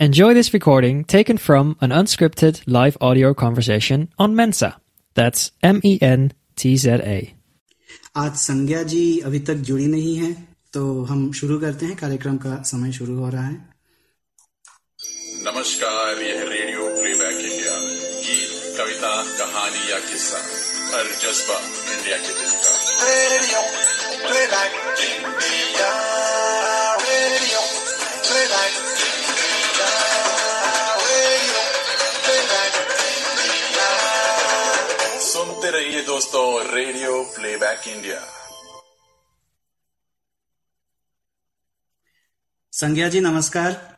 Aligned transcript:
Enjoy 0.00 0.34
this 0.34 0.52
recording 0.52 1.04
taken 1.04 1.38
from 1.38 1.76
an 1.80 1.90
unscripted 1.90 2.62
live 2.66 2.96
audio 3.00 3.32
conversation 3.32 4.08
on 4.18 4.34
Mensa. 4.34 4.76
That's 5.16 5.52
M 5.62 5.80
E 5.84 5.98
N 6.02 6.32
T 6.56 6.76
Z 6.76 7.00
A. 7.04 7.18
आज 8.16 8.34
संज्ञा 8.36 8.82
जी 8.90 9.04
अभी 9.26 9.38
तक 9.48 9.62
जुड़ी 9.68 9.86
नहीं 9.86 10.16
है 10.16 10.32
तो 10.72 10.82
हम 11.04 11.20
शुरू 11.38 11.58
करते 11.60 11.86
हैं 11.86 11.96
कार्यक्रम 11.96 12.36
का 12.44 12.56
समय 12.70 12.92
शुरू 12.92 13.16
हो 13.18 13.28
रहा 13.30 13.46
है 13.46 13.56
नमस्कार 15.46 16.22
यह 16.22 16.42
रेडियो 16.50 16.88
प्लेबैक 17.00 17.38
इंडिया 17.40 17.74
गीत 18.26 18.52
कविता 18.78 19.12
कहानी 19.40 19.90
या 19.90 19.98
किस्सा 20.10 20.42
हर 20.94 21.10
जज्बा 21.24 21.58
इंडिया 21.96 22.18
के 22.26 22.32
दिल 22.40 22.54
का 22.62 22.72
Radio 23.06 23.60
Playback 24.24 24.72
India. 25.08 26.67
दोस्तों 36.19 36.75
radio 36.75 37.11
playback 37.23 37.87
India 37.87 38.17
Sangya 42.73 43.07
ji, 43.09 43.19
नमस्कार। 43.19 43.97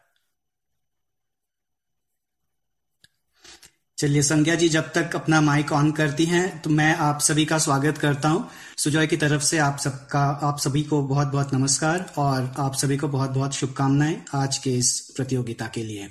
चलिए, 3.97 4.21
संज्ञा 4.21 4.55
जी, 4.55 4.69
जब 4.69 4.91
तक 4.93 5.15
अपना 5.15 5.41
माइक 5.41 5.71
ऑन 5.71 5.91
करती 5.91 6.25
हैं 6.25 6.61
तो 6.61 6.69
मैं 6.69 6.95
आप 6.95 7.19
सभी 7.19 7.45
का 7.45 7.57
स्वागत 7.57 7.97
करता 7.97 8.29
हूँ। 8.29 8.49
सुजॉय 8.77 9.07
की 9.07 9.17
तरफ़ 9.17 9.41
से 9.41 9.57
आप 9.57 9.77
सबका, 9.79 10.23
आप 10.43 10.59
सभी 10.59 10.83
को 10.83 11.01
बहुत 11.03 11.27
बहुत 11.27 11.53
नमस्कार 11.53 12.13
और 12.17 12.53
आप 12.59 12.75
सभी 12.75 12.97
को 12.97 13.07
बहुत 13.07 13.29
बहुत 13.29 13.53
शुभकामनाएँ 13.53 14.25
आज 14.35 14.57
के 14.57 14.77
इस 14.77 14.99
प्रतियोगिता 15.15 15.67
के 15.67 15.83
लिए। 15.83 16.09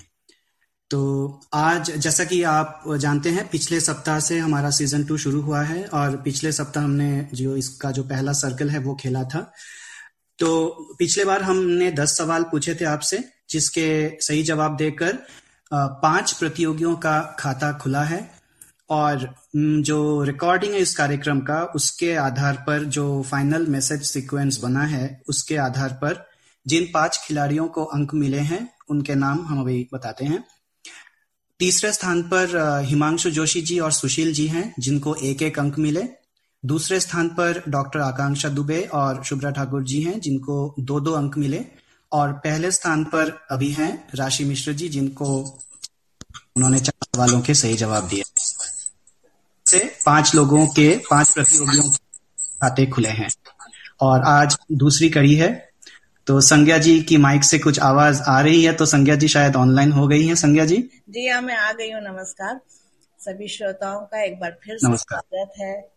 तो 0.90 1.40
आज, 1.54 1.90
जैसा 1.92 2.24
कि 2.24 2.42
आप 2.42 2.82
जानते 2.98 3.30
हैं, 3.30 3.46
पिछले 3.48 3.78
सप्ताह 3.80 4.18
से 4.20 4.38
हमारा 4.38 4.70
सीज़न 4.70 5.04
टू 5.04 5.16
शुरू 5.18 5.40
हुआ 5.40 5.62
है 5.62 5.84
और 5.86 6.16
पिछले 6.16 6.52
सप्ताह 6.52 6.84
हमने 6.84 7.28
जो 7.34 7.54
इसका 7.56 7.90
जो 7.90 8.02
पहला 8.04 8.32
सर्कल 8.32 8.70
है 8.70 8.78
वो 8.78 8.94
खेला 8.94 9.22
था। 9.24 9.40
तो 10.38 10.48
पिछले 10.98 11.24
बार 11.24 11.42
हमने 11.42 11.90
दस 11.92 12.16
सवाल 12.18 12.42
पूछे 12.42 12.74
थे 12.74 12.84
आपसे, 12.84 13.22
जिसके 13.50 14.18
सही 14.20 14.42
जवाब 14.42 14.76
देकर 14.76 15.18
पाँच 15.72 16.32
प्रतियोगियों 16.32 16.96
का 16.96 17.20
खाता 17.38 17.72
खुला 17.78 18.02
है 18.04 18.20
और 18.90 19.34
जो 19.56 20.22
रिकॉर्डिंग 20.24 20.74
है 20.74 20.80
इस 20.80 20.96
कार्यक्रम 20.96 21.40
का, 21.40 21.62
उसके 21.64 22.14
आधार 22.18 22.64
पर 22.66 22.84
जो 22.86 23.22
फाइनल 23.22 23.66
मैसेज 23.68 24.02
सीक्वेंस 24.04 24.60
बना 24.62 24.84
है, 24.84 25.20
उसके 25.28 25.56
आधार 25.58 25.98
पर 26.02 26.24
जिन 26.66 26.90
पाँच 26.94 27.20
खिलाड़ियों 27.24 27.66
को 27.68 27.84
अंक 27.84 28.14
मिले 28.14 28.38
हैं, 28.40 28.68
उनके 28.90 29.14
नाम 29.16 29.46
हम 29.46 29.60
अभी 29.60 29.88
बताते 29.92 30.24
हैं। 30.24 30.44
तीसरे 31.60 31.92
स्थान 31.92 32.22
पर 32.22 32.78
हिमांशु 32.84 33.30
जोशी 33.30 33.62
जी 33.62 33.78
और 33.78 33.92
सुशील 33.92 34.32
जी 34.32 34.46
हैं, 34.46 34.74
जिनको 34.78 35.14
एक 35.14 35.42
एक 35.42 35.58
अंक 35.58 35.78
मिले। 35.78 36.08
दूसरे 36.64 37.00
स्थान 37.00 37.28
पर 37.28 37.62
डॉक्टर 37.68 38.00
आकांक्षा 38.00 38.48
दुबे 38.48 38.80
और 38.80 39.24
शुभ्रा 39.24 39.50
ठाकुर 39.50 39.82
जी 39.82 40.02
हैं, 40.02 40.20
जिनको 40.20 40.74
दो 40.80 41.00
दो 41.00 41.12
अंक 41.12 41.38
मिले। 41.38 41.64
और 42.12 42.32
पहले 42.32 42.70
स्थान 42.70 43.04
पर 43.04 43.46
अभी 43.50 43.72
हैं 43.72 44.08
राशि 44.14 44.44
मिश्र 44.44 44.72
जी, 44.72 44.88
जिनको 44.88 45.58
उन्होंने 46.56 46.80
चार 46.80 47.06
सवालों 47.14 47.40
के 47.40 47.54
सही 47.54 47.74
जवाब 47.74 48.08
दिए। 48.08 48.22
से 49.66 49.96
पाँच 50.06 50.34
लोगों 50.34 50.66
के, 50.66 51.00
पाँच 51.10 51.30
प्रतियोगियों 51.30 51.82
के 51.82 51.98
खाते 52.38 52.86
खुले 52.86 53.08
हैं। 53.08 53.28
और 54.00 54.22
आज 54.22 54.58
दूसरी 54.72 55.10
कड़ी 55.10 55.34
है 55.34 55.69
तो 56.30 56.40
संज्ञा 56.40 56.78
जी 56.78 57.00
की 57.02 57.16
माइक 57.16 57.44
से 57.44 57.58
कुछ 57.58 57.78
आवाज़ 57.78 58.20
आ 58.22 58.40
रही 58.40 58.62
है 58.64 58.72
तो 58.72 58.86
संज्ञा 58.86 59.14
जी 59.14 59.28
शायद 59.28 59.56
ऑनलाइन 59.56 59.92
हो 59.92 60.06
गई 60.08 60.26
हैं। 60.26 60.34
संज्ञा 60.34 60.64
जी? 60.64 60.76
जी 61.08 61.28
हाँ 61.28 61.42
मैं 61.42 61.54
आ 61.54 61.72
गई 61.72 61.90
हूँ। 61.90 62.00
नमस्कार। 62.02 62.60
सभी 63.20 63.48
श्रोताओं 63.48 64.00
का 64.00 64.22
एक 64.22 64.38
बार 64.40 64.58
फिर। 64.64 64.78
स्वागत 64.78 65.52
है। 65.58 65.90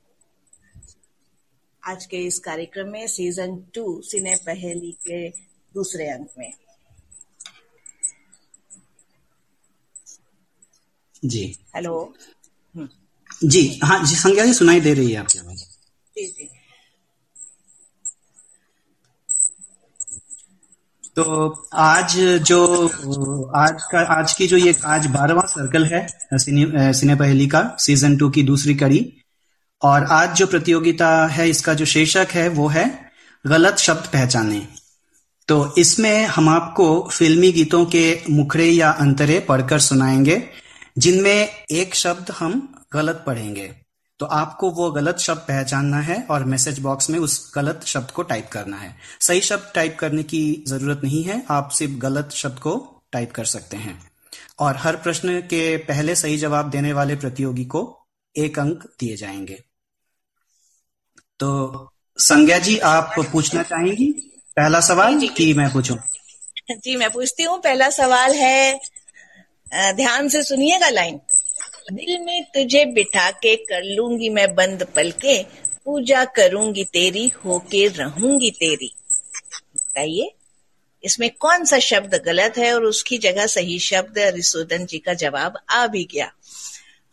आज 1.84 2.06
के 2.06 2.18
इस 2.18 2.40
कार्यक्रम 2.40 2.88
में 2.88 3.08
सीज़न 3.08 3.56
टू 3.76 4.02
सिने 4.02 4.36
पहेली 4.36 4.92
के 4.92 5.30
दूसरे 5.74 6.10
अंक 6.10 6.30
में। 6.40 6.52
जी। 11.26 11.60
हेलो। 11.76 12.14
जी 13.46 13.80
हाँ 13.84 14.04
जी 14.06 14.16
संज्ञा 14.16 14.46
जी 14.46 14.54
सुनाई 14.54 14.82
दे 14.82 14.94
रही 14.94 15.12
है 15.12 15.18
आपकी 15.18 15.40
आवाज़ 15.40 15.58
जी 15.58 16.28
जी 16.28 16.50
तो 21.18 21.24
आज 21.74 22.16
जो 22.44 23.52
आज 23.56 23.82
का 23.92 24.00
आज 24.14 24.34
की 24.34 24.48
जो 24.48 24.58
ये 24.58 24.74
आज 24.86 25.06
बारहवां 25.08 25.46
सर्कल 25.48 25.86
है 25.86 26.08
सिने, 26.34 26.94
सिने 26.94 27.16
पहेली 27.16 27.48
का 27.48 27.62
सीज़न 27.80 28.16
टू 28.18 28.30
की 28.30 28.44
दूसरी 28.44 28.76
कड़ी। 28.76 29.02
और 29.82 30.04
आज 30.12 30.36
जो 30.36 30.48
प्रतियोगिता 30.48 31.10
है 31.28 31.50
इसका 31.50 31.74
जो 31.74 31.86
शीर्षक 31.86 32.28
है 32.32 32.48
वो 32.50 32.68
है 32.68 32.86
गलत 33.46 33.78
शब्द 33.78 34.10
पहचाने 34.14 34.68
तो 35.50 35.76
इसमें 35.78 36.26
हम 36.26 36.50
आपको 36.50 36.88
फिल्मी 37.12 37.52
गीतों 37.52 37.86
के 37.86 38.06
मुखड़े 38.30 38.66
या 38.66 38.90
अंतरे 39.00 39.40
पढ़कर 39.40 39.80
सुनाएँगे 39.80 40.42
जिनमें 40.98 41.50
एक 41.72 41.96
शब्द 41.96 42.32
हम 42.40 42.76
गलत 42.94 43.24
पढ़ेंगे। 43.28 43.72
तो 44.24 44.28
आपको 44.28 44.70
वो 44.72 44.92
गलत 44.92 45.18
शब्द 45.20 45.40
पहचानना 45.40 45.98
है 46.00 46.16
और 46.32 46.44
मैसेज 46.44 46.80
बॉक्स 46.80 47.10
में 47.10 47.18
उस 47.20 47.52
गलत 47.56 47.82
शब्द 47.86 48.12
को 48.12 48.24
टाइप 48.24 48.48
करना 48.52 48.78
है। 48.78 48.96
सही 49.22 49.42
शब्द 49.42 49.72
टाइप 49.76 49.98
करने 50.00 50.24
की 50.24 50.64
ज़रूरत 50.68 51.02
नहीं 51.04 51.24
है 51.24 51.44
आप 51.50 51.70
सिर्फ़ 51.70 51.94
गलत 51.94 52.30
शब्द 52.32 52.60
को 52.60 52.76
टाइप 53.12 53.32
कर 53.32 53.46
सकते 53.46 53.78
हैं। 53.78 54.12
और 54.60 54.78
हर 54.78 54.96
प्रश्न 54.96 55.40
के 55.42 55.78
पहले 55.78 56.16
सही 56.16 56.38
जवाब 56.38 56.70
देने 56.70 56.94
वाले 56.94 57.16
प्रतियोगी 57.16 57.66
को 57.66 57.82
एक 58.36 58.60
अंक 58.60 58.84
दिए 59.00 59.18
जाएँगे। 59.18 59.60
तो 61.40 61.92
संज्ञा 62.20 62.58
जी 62.60 62.78
आप 62.78 63.16
पूछना 63.32 63.64
चाहेंगी? 63.64 64.12
पहला 64.58 64.80
सवाल 64.80 65.28
कि 65.28 65.54
मैं 65.54 65.72
पूछूँ? 65.74 65.98
जी 66.72 66.96
मैं 66.96 67.10
पूछती 67.12 67.44
हूँ। 67.44 67.58
पहला 67.62 67.90
सवाल 67.90 68.36
है 68.36 68.80
ध्यान 69.96 70.30
से 70.30 70.44
सुनिएगा 70.44 70.90
लाइन। 70.90 71.20
दिल 71.92 72.20
में 72.20 72.44
तुझे 72.44 72.86
बिठा 72.86 73.32
के 73.32 73.56
कर 73.56 73.84
लूँगी 73.96 74.30
मैं 74.30 74.56
बंद 74.56 74.84
पल 74.96 75.12
के 75.12 75.44
पूजा 75.86 76.26
करूँगी 76.26 76.84
तेरी 76.84 77.32
होके 77.46 77.88
रहूँगी 77.88 78.52
तेरी 78.52 78.94
बताइए 79.76 80.32
इसमें 81.04 81.30
कौन 81.40 81.66
सा 81.66 81.80
शब्द 81.80 82.16
गलत 82.26 82.58
है 82.58 82.74
और 82.74 82.84
उसकी 82.84 83.18
जगह 83.18 83.46
सही 83.46 83.80
शब्द 83.80 84.18
रिसोदन 84.18 84.86
जी 84.86 84.98
का 84.98 85.14
जवाब 85.14 85.58
आ 85.70 85.88
भी 85.88 86.04
गया 86.14 86.32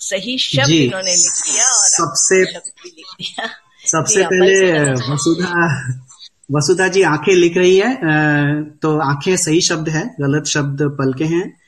सही 0.00 0.38
शब्द। 0.38 0.70
इन्होंने 0.70 1.12
लिख 1.12 1.32
दिया 1.46 1.64
और 1.64 1.88
सबसे 1.88 2.40
लिख 2.42 3.14
दिया 3.18 3.48
सबसे 3.86 4.22
पहले। 4.22 5.12
वसुधा 5.12 5.66
वसुधा 6.50 6.88
जी 6.88 7.02
आँखें 7.02 7.34
लिख 7.34 7.56
रही 7.56 7.76
है 7.76 7.94
तो 8.82 8.98
आँखें 9.00 9.36
सही 9.36 9.60
शब्द 9.60 9.88
है 9.88 10.06
गलत 10.20 10.46
शब्द 10.46 10.82
पलके 10.82 11.24
हैं 11.24 11.59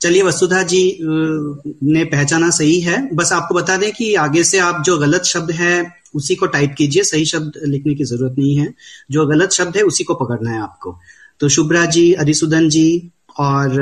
चलिए 0.00 0.22
वसुधा 0.22 0.62
जी 0.62 0.82
ने 1.02 2.04
पहचाना 2.04 2.50
सही 2.50 2.80
है। 2.80 2.96
बस 3.14 3.32
आपको 3.32 3.54
बता 3.54 3.76
दें 3.76 3.90
कि 3.92 4.14
आगे 4.16 4.44
से 4.44 4.58
आप 4.58 4.82
जो 4.86 4.96
गलत 4.98 5.24
शब्द 5.24 5.50
है 5.50 5.72
उसी 6.14 6.34
को 6.34 6.46
टाइप 6.46 6.74
कीजिए। 6.78 7.02
सही 7.04 7.24
शब्द 7.26 7.60
लिखने 7.64 7.94
की 7.94 8.04
ज़रूरत 8.04 8.34
नहीं 8.38 8.56
है। 8.56 8.72
जो 9.10 9.26
गलत 9.26 9.52
शब्द 9.52 9.76
है 9.76 9.82
उसी 9.82 10.04
को 10.04 10.14
पकड़ना 10.14 10.50
है 10.50 10.60
आपको। 10.60 10.98
तो 11.40 11.48
शुभ्रा 11.48 11.84
जी 11.86 12.12
अरिसुदन 12.12 12.68
जी 12.68 12.88
और 13.38 13.80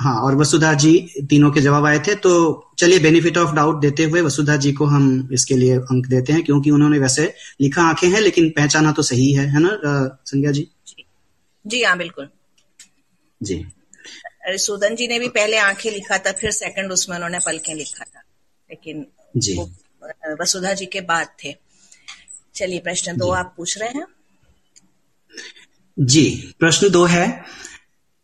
हाँ 0.00 0.14
और 0.20 0.34
वसुधा 0.36 0.72
जी 0.74 0.92
तीनों 1.30 1.50
के 1.50 1.60
जवाब 1.60 1.84
आए 1.86 1.98
थे। 1.98 2.14
तो 2.14 2.30
चलिए 2.78 2.98
बेनिफिट 2.98 3.38
ऑफ़ 3.38 3.54
डाउट 3.54 3.80
देते 3.80 4.04
हुए 4.04 4.20
वसुधा 4.20 4.56
जी 4.56 4.72
को 4.72 4.84
हम 4.84 5.28
इसके 5.32 5.56
लिए 5.56 5.76
अंक 5.76 6.06
देते 6.06 6.32
हैं 6.32 6.42
क्योंकि 6.44 6.70
उन्होंने 6.70 6.98
वैसे 6.98 7.32
लिखा 7.60 7.82
आँखें 7.82 8.08
हैं 8.08 8.20
लेकिन 8.20 8.48
पहचाना 8.50 8.92
तो 8.92 9.02
सही 9.02 9.32
है 9.32 9.46
है 9.46 9.60
ना 9.60 9.78
संज्ञा 10.26 10.50
जी 10.50 10.66
जी 11.64 11.82
हाँ 11.82 11.96
बिल्कुल। 11.98 12.28
जी। 13.40 13.64
सुदन 14.48 14.96
जी 14.96 15.08
ने 15.08 15.18
भी 15.18 15.28
पहले 15.28 15.56
आँखें 15.56 15.90
लिखा 15.90 16.18
था 16.18 16.32
फिर 16.32 16.50
सेकंड 16.50 16.92
उसमें 16.92 17.16
उन्होंने 17.16 17.38
पलकें 17.38 17.74
लिखा 17.74 18.04
था। 18.04 18.20
लेकिन 18.70 19.06
जी। 19.36 19.54
वो 19.54 19.72
वसुधा 20.42 20.72
जी 20.72 20.86
के 20.86 21.00
बाद 21.00 21.28
थे। 21.44 21.56
चलिए 22.54 22.78
प्रश्न 22.78 23.16
दो 23.16 23.30
आप 23.30 23.54
पूछ 23.56 23.78
रहे 23.78 23.88
हैं। 23.88 24.06
जी 25.98 26.54
प्रश्न 26.58 26.90
दो 26.90 27.04
है 27.04 27.44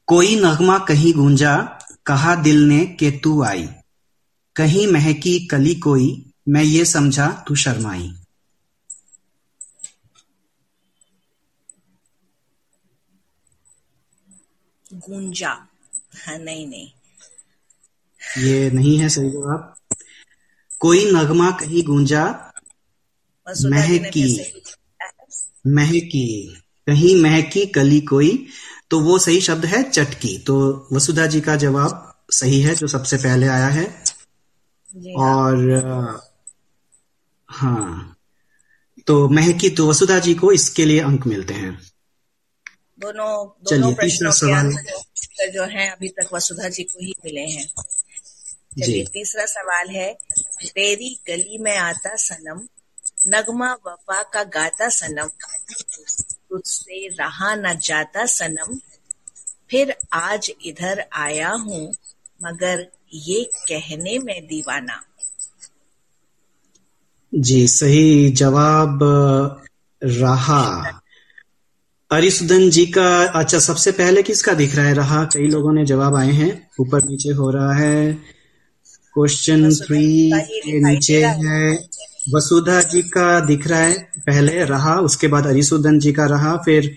कोई 0.07 0.37
नगमा 0.41 0.79
कहीं 0.79 1.15
गूंजा 1.15 1.79
कहा 2.07 2.35
दिल 2.35 2.63
ने 2.63 2.87
के 2.87 3.11
तू 3.11 3.43
आई। 3.43 3.69
कहीं 4.57 4.87
महकी 4.87 5.47
कली 5.47 5.75
कोई 5.75 6.31
मैं 6.49 6.63
ये 6.63 6.85
समझा 6.85 7.45
तू 7.49 7.55
शर्माई। 7.55 8.15
गूंजा। 14.95 15.68
हाँ 16.27 16.39
नहीं 16.39 16.67
नहीं। 16.67 16.91
ये 18.39 18.71
नहीं 18.71 18.99
है 18.99 19.09
सही 19.09 19.31
जवाब। 19.31 19.75
कोई 20.81 21.13
नगमा 21.13 21.51
कहीं 21.51 21.85
गूंजा 21.85 22.53
महकी। 23.65 24.53
महकी। 25.67 26.55
कहीं 26.87 27.23
महकी 27.23 27.67
कली 27.67 28.01
कोई 28.01 28.47
तो 28.91 29.01
वो 29.01 29.19
सही 29.19 29.41
शब्द 29.41 29.65
है 29.65 29.83
चटकी। 29.91 30.39
तो 30.39 30.89
वसुधा 30.93 31.27
जी 31.27 31.41
का 31.41 31.57
जवाब 31.57 32.19
सही 32.31 32.61
है 32.61 32.75
जो 32.75 32.87
सबसे 32.87 33.17
पहले 33.17 33.47
आया 33.47 33.69
है। 33.69 33.85
हाँ। 33.85 35.15
और 35.15 35.71
हाँ। 37.49 38.15
तो 39.07 39.29
महकी 39.29 39.71
तो 39.71 39.89
वसुधा 39.91 40.19
जी 40.19 40.35
को 40.35 40.53
इसके 40.53 40.85
लिए 40.85 41.01
अंक 41.01 41.27
मिलते 41.27 41.55
हैं। 41.55 41.79
दोनों 42.99 43.33
दोनों 43.71 43.95
प्रश्नों 43.95 44.31
के 44.31 44.39
सवाल। 44.39 44.67
आंसर 44.67 45.51
जो 45.51 45.65
है 45.65 45.91
अभी 45.91 46.09
तक 46.09 46.29
वसुधा 46.35 46.69
जी 46.69 46.83
को 46.83 47.01
ही 47.01 47.15
मिले 47.25 47.41
हैं। 47.41 47.67
चलिए 48.81 49.05
तीसरा 49.05 49.47
सवाल 49.47 49.89
है 49.89 50.13
तेरी 50.65 51.19
गली 51.27 51.59
में 51.59 51.77
आता 51.77 52.17
सनम 52.17 52.67
नगमा 53.29 53.73
वफा 53.87 54.23
का 54.23 54.43
गाता 54.45 54.89
सनम 54.89 55.29
तुझसे 56.51 57.09
रहा 57.09 57.55
न 57.55 57.79
जाता 57.79 58.27
सनम 58.27 58.79
फिर 59.71 59.95
आज 60.13 60.51
इधर 60.65 61.05
आया 61.13 61.51
हूँ 61.51 61.95
मगर 62.45 62.87
ये 63.15 63.43
कहने 63.69 64.19
में 64.19 64.47
दीवाना। 64.47 65.03
जी 67.35 67.67
सही 67.69 68.31
जवाब 68.31 68.99
रहा। 70.03 70.98
अरिसुदन 72.11 72.71
जी 72.71 72.87
का 72.87 73.25
अच्छा 73.25 73.59
सबसे 73.59 73.93
पहले 73.93 74.23
किसका 74.23 74.55
दिख 74.55 74.77
रहा 74.77 74.87
है? 74.87 74.95
रहा 74.95 75.25
कई 75.25 75.47
लोगों 75.47 75.73
ने 75.73 75.85
जवाब 75.85 76.17
आए 76.17 76.31
हैं। 76.31 76.71
ऊपर 76.81 77.05
नीचे 77.05 77.29
हो 77.29 77.51
रहा 77.51 77.75
है। 77.75 78.13
क्वेश्चन 79.15 79.75
थ्री 79.75 80.31
का 80.31 80.91
नीचे 80.91 81.25
है। 81.25 81.47
है। 81.47 81.89
वसुधा 82.35 82.81
जी 82.81 83.03
का 83.03 83.41
दिख 83.41 83.67
रहा 83.67 83.81
है। 83.81 84.11
पहले 84.19 84.65
रहा 84.65 85.01
उसके 85.01 85.29
बाद 85.29 85.47
अरिसुदन 85.47 85.99
जी 85.99 86.13
का 86.13 86.27
रहा 86.27 86.57
फिर 86.57 86.97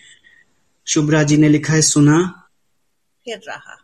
शुभ्रा 0.88 1.24
जी 1.24 1.38
ने 1.38 1.50
लिखा 1.50 1.74
है 1.74 1.82
सुना। 1.82 2.44
फिर 3.26 3.42
रहा। 3.48 3.81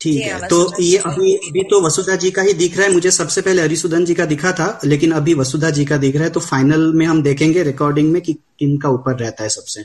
ठीक 0.00 0.20
है 0.22 0.30
हाँ 0.32 0.48
तो 0.48 0.58
ये 0.82 0.98
अभी 0.98 1.34
अभी 1.48 1.62
तो 1.62 1.80
वसुधा 1.86 2.14
जी 2.16 2.30
का 2.30 2.42
ही 2.42 2.52
दिख 2.52 2.76
रहा 2.76 2.86
है 2.86 2.92
मुझे 2.92 3.10
सबसे 3.10 3.40
पहले 3.40 3.62
हरिसुदन 3.62 4.04
जी 4.04 4.14
का 4.14 4.24
दिखा 4.24 4.52
था 4.52 4.68
लेकिन 4.84 5.12
अभी 5.12 5.34
वसुधा 5.34 5.70
जी 5.70 5.84
का 5.84 5.96
दिख 5.96 6.14
रहा 6.14 6.24
है 6.24 6.30
तो 6.30 6.40
फाइनल 6.40 6.92
में 6.92 7.04
हम 7.06 7.22
देखेंगे 7.22 7.62
रिकॉर्डिंग 7.62 8.12
में 8.12 8.20
कि 8.22 8.32
किन 8.58 8.76
का 8.78 8.88
ऊपर 8.88 9.18
रहता 9.18 9.42
है 9.42 9.48
सबसे। 9.48 9.82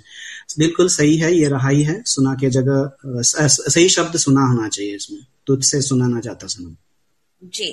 बिल्कुल 0.59 0.87
सही 0.89 1.17
है 1.17 1.33
ये 1.35 1.47
रहा 1.47 1.69
ही 1.69 1.83
है 1.83 2.01
सुना 2.05 2.33
के 2.33 2.49
जगह 2.49 2.91
सही 3.23 3.89
शब्द 3.89 4.17
सुना 4.17 4.41
होना 4.41 4.67
चाहिए 4.67 4.95
इसमें 4.95 5.19
तुझसे 5.47 5.81
सुना 5.81 6.07
ना 6.07 6.19
जाता 6.19 6.47
सनम। 6.47 6.75
जी 7.41 7.69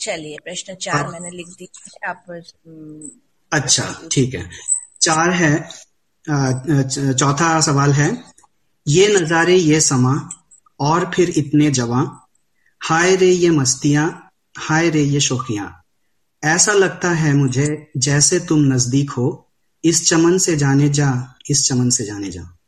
चलिए 0.00 0.36
प्रश्न 0.44 0.74
चार। 0.74 1.08
मैंने 1.08 1.30
लिख 1.30 1.48
दिया 1.58 2.10
आप 2.10 2.24
अच्छा 3.52 4.00
ठीक 4.12 4.34
है। 4.34 4.48
चार 5.00 5.30
है 5.30 5.54
चौथा 7.14 7.60
सवाल 7.60 7.92
है 7.92 8.24
ये 8.86 9.06
नजारे 9.08 9.56
ये 9.56 9.80
समा 9.80 10.14
और 10.82 11.10
फिर 11.14 11.30
इतने 11.30 11.70
जवां 11.70 12.06
हाय 12.80 13.16
रे 13.16 13.30
ये 13.30 13.50
मस्तियाँ, 13.50 14.30
हाय 14.58 14.90
रे 14.90 15.02
ये 15.02 15.20
शोखियाँ। 15.20 15.82
ऐसा 16.44 16.72
लगता 16.72 17.10
है 17.10 17.34
मुझे 17.34 17.90
जैसे 17.96 18.40
तुम 18.40 18.58
नज़दीक 18.58 19.10
हो, 19.10 19.52
इस 19.84 20.08
चमन 20.08 20.38
से 20.38 20.56
जाने 20.56 20.88
जा, 20.88 21.34
इस 21.50 21.68
चमन 21.68 21.90
से 21.90 22.04
जाने 22.04 22.30
जा। 22.30 22.58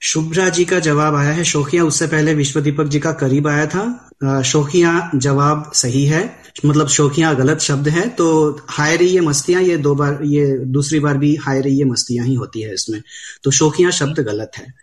शुभ्रा 0.00 0.48
जी 0.48 0.64
का 0.64 0.78
जवाब 0.78 1.14
आया 1.14 1.32
है, 1.32 1.44
शोखिया, 1.44 1.84
उससे 1.84 2.06
पहले 2.06 2.34
विश्व 2.34 2.60
दीपक 2.60 2.84
जी 2.84 3.00
का 3.00 3.12
करीब 3.12 3.48
आया 3.48 3.66
था। 3.66 4.42
शोखिया, 4.42 5.10
जवाब 5.14 5.72
सही 5.72 6.06
है। 6.06 6.41
मतलब 6.66 6.88
शोखिया 6.88 7.34
गलत 7.34 7.58
शब्द 7.58 7.88
है 7.88 8.08
तो 8.08 8.58
हाय 8.68 8.96
रही 8.96 9.08
ये 9.08 9.20
मस्तियाँ, 9.20 9.62
ये 9.62 9.76
दो 9.76 9.94
बार, 9.94 10.22
ये 10.22 10.58
दूसरी 10.58 11.00
बार 11.00 11.18
भी 11.18 11.36
हाय 11.36 11.60
रही 11.60 11.78
ये 11.78 11.84
मस्तियाँ 11.84 12.26
ही 12.26 12.34
होती 12.34 12.62
है 12.62 12.74
इसमें। 12.74 13.02
तो 13.42 13.50
शोखिया 13.50 13.90
शब्द 13.90 14.18
गलत 14.18 14.52
है। 14.56 14.74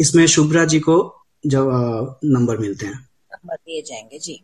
इसमें 0.00 0.26
शुभ्रा 0.26 0.64
जी 0.64 0.80
को 0.80 1.16
जब 1.46 1.64
नंबर 2.24 2.56
मिलते 2.56 2.86
हैं। 2.86 3.08
नंबर 3.32 3.54
दिए 3.54 3.82
जाएँगे, 3.82 4.18
जी। 4.18 4.42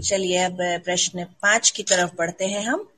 चलिए 0.00 0.36
अब 0.36 0.56
प्रश्न 0.60 1.24
पाँच 1.24 1.70
की 1.70 1.82
तरफ़ 1.82 2.10
बढ़ते 2.18 2.44
हैं 2.44 2.62
हम। 2.62 2.88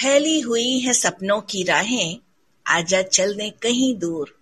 फैली 0.00 0.40
हुई 0.40 0.78
है 0.78 0.92
सपनों 0.92 1.40
की 1.40 1.62
राहें, 1.62 2.18
आजा 2.66 3.02
चलने 3.02 3.50
कहीं 3.50 3.98
दूर। 3.98 4.38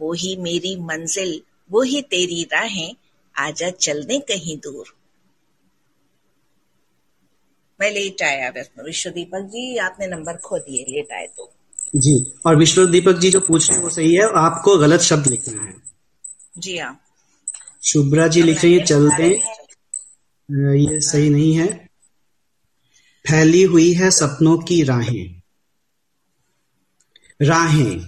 वो 0.00 0.12
ही 0.12 0.36
मेरी 0.36 0.76
मंजिल, 0.76 1.40
वो 1.70 1.82
ही 1.82 2.02
तेरी 2.02 2.42
राहें, 2.42 2.94
आजा 3.38 3.70
चलने 3.70 4.18
कहीं 4.18 4.56
दूर। 4.56 5.01
मैं 7.82 7.90
लेट 7.90 8.22
आया 8.22 8.48
विश्व 8.84 9.10
दीपक 9.10 9.48
जी 9.52 9.76
आपने 9.78 10.06
नंबर 10.06 10.36
खो 10.36 10.58
दिए 10.58 10.84
लेट 10.88 11.12
आए 11.12 11.26
तो। 11.36 11.50
जी 11.96 12.14
और 12.46 12.56
विश्व 12.56 12.84
दीपक 12.86 13.18
जी 13.18 13.30
जो 13.30 13.40
पूछ 13.40 13.68
रहे 13.68 13.76
हैं 13.76 13.84
वो 13.84 13.90
सही 13.90 14.14
है 14.14 14.28
आपको 14.38 14.76
गलत 14.78 15.00
शब्द 15.00 15.26
लिखना 15.26 15.62
है। 15.62 15.74
जी 16.58 16.76
हाँ। 16.78 16.98
शुभ्रा 17.84 18.26
जी 18.28 18.42
लिख 18.42 18.62
रही 18.64 18.78
है 18.78 18.84
चलते 18.84 19.28
ये 20.78 21.00
सही 21.00 21.30
नहीं 21.30 21.54
है। 21.54 21.66
फैली 23.24 23.62
हुई 23.62 23.92
है 23.92 24.10
सपनों 24.10 24.56
की 24.58 24.82
राहें। 24.82 25.42
राहें। 27.40 28.00